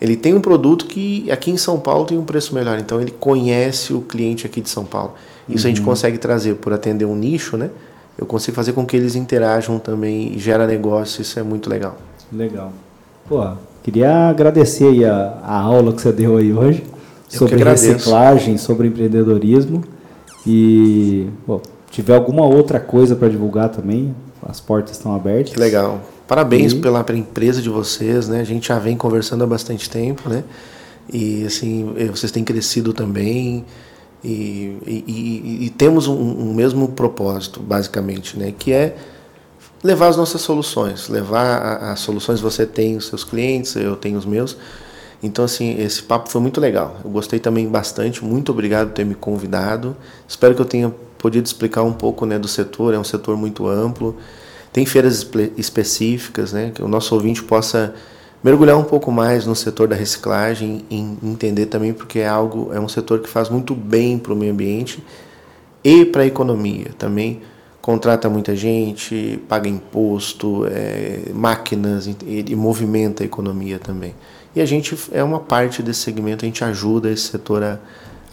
[0.00, 2.78] ele tem um produto que aqui em São Paulo tem um preço melhor.
[2.78, 5.12] Então ele conhece o cliente aqui de São Paulo.
[5.48, 5.72] Isso uhum.
[5.72, 5.86] a gente uhum.
[5.86, 7.70] consegue trazer por atender um nicho, né?
[8.16, 11.20] Eu consigo fazer com que eles interajam também e gera negócio.
[11.20, 11.96] Isso é muito legal.
[12.32, 12.72] Legal.
[13.28, 13.42] Pô,
[13.82, 16.84] queria agradecer aí a, a aula que você deu aí hoje
[17.32, 19.82] Eu sobre reciclagem, sobre empreendedorismo.
[20.46, 21.60] E, pô,
[21.90, 24.14] tiver alguma outra coisa para divulgar também,
[24.48, 25.52] as portas estão abertas.
[25.52, 26.00] Que legal.
[26.26, 26.76] Parabéns e...
[26.76, 28.40] pela empresa de vocês, né?
[28.40, 30.44] A gente já vem conversando há bastante tempo, né?
[31.12, 33.64] E assim, eh, vocês têm crescido também.
[34.22, 38.54] E, e, e, e temos um, um, mesmo propósito, basicamente, né?
[38.58, 38.96] Que é
[39.82, 44.24] levar as nossas soluções, levar as soluções você tem os seus clientes, eu tenho os
[44.24, 44.56] meus.
[45.22, 46.96] Então assim, esse papo foi muito legal.
[47.04, 48.24] Eu gostei também bastante.
[48.24, 49.94] Muito obrigado por ter me convidado.
[50.26, 52.92] Espero que eu tenha podido explicar um pouco, né, do setor.
[52.92, 54.14] É um setor muito amplo.
[54.70, 55.26] Tem feiras
[55.56, 57.94] específicas, né, que o nosso ouvinte possa
[58.42, 62.78] mergulhar um pouco mais no setor da reciclagem e entender também porque é algo é
[62.78, 65.02] um setor que faz muito bem para o meio ambiente
[65.82, 67.40] e para a economia também
[67.80, 72.16] contrata muita gente, paga imposto, é, máquinas e,
[72.48, 74.14] e, movimenta a economia também.
[74.56, 77.78] E a gente é uma parte desse segmento, a gente ajuda esse setor a,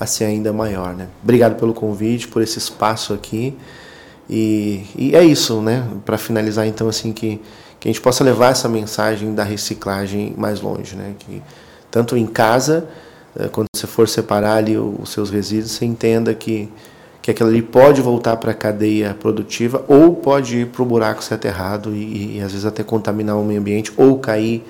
[0.01, 0.95] a ser ainda maior.
[0.95, 1.07] Né?
[1.21, 3.55] Obrigado pelo convite, por esse espaço aqui.
[4.27, 5.87] E, e é isso, né?
[6.03, 7.39] Para finalizar, então, assim, que,
[7.79, 11.13] que a gente possa levar essa mensagem da reciclagem mais longe, né?
[11.19, 11.39] Que
[11.91, 12.87] tanto em casa,
[13.37, 16.67] eh, quando você for separar ali os seus resíduos, você entenda que
[17.21, 21.23] que aquilo ali pode voltar para a cadeia produtiva ou pode ir para o buraco
[21.23, 24.63] ser aterrado e, e, às vezes até contaminar o meio ambiente ou cair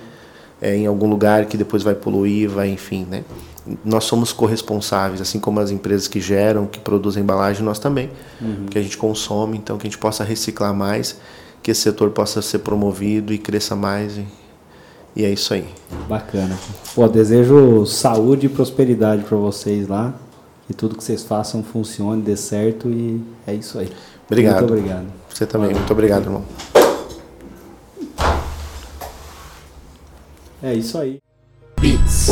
[0.62, 3.24] é, em algum lugar que depois vai poluir, vai, enfim, né?
[3.86, 8.10] Nós somos corresponsáveis, assim como as empresas que geram, que produzem embalagem, nós também,
[8.42, 8.66] uhum.
[8.70, 11.20] que a gente consome, então que a gente possa reciclar mais,
[11.62, 14.26] que esse setor possa ser promovido e cresça mais e,
[15.16, 15.68] e é isso aí.
[16.10, 16.58] Bacana.
[16.96, 20.14] Pô, desejo saúde e prosperidade para vocês lá
[20.72, 23.92] que tudo que vocês façam funcione, dê certo e é isso aí.
[24.26, 24.60] Obrigado.
[24.60, 25.06] Muito obrigado.
[25.30, 25.68] Você também.
[25.68, 25.80] Valeu.
[25.80, 26.46] Muito obrigado, irmão.
[30.64, 31.20] É isso aí.
[31.80, 32.30] Beats.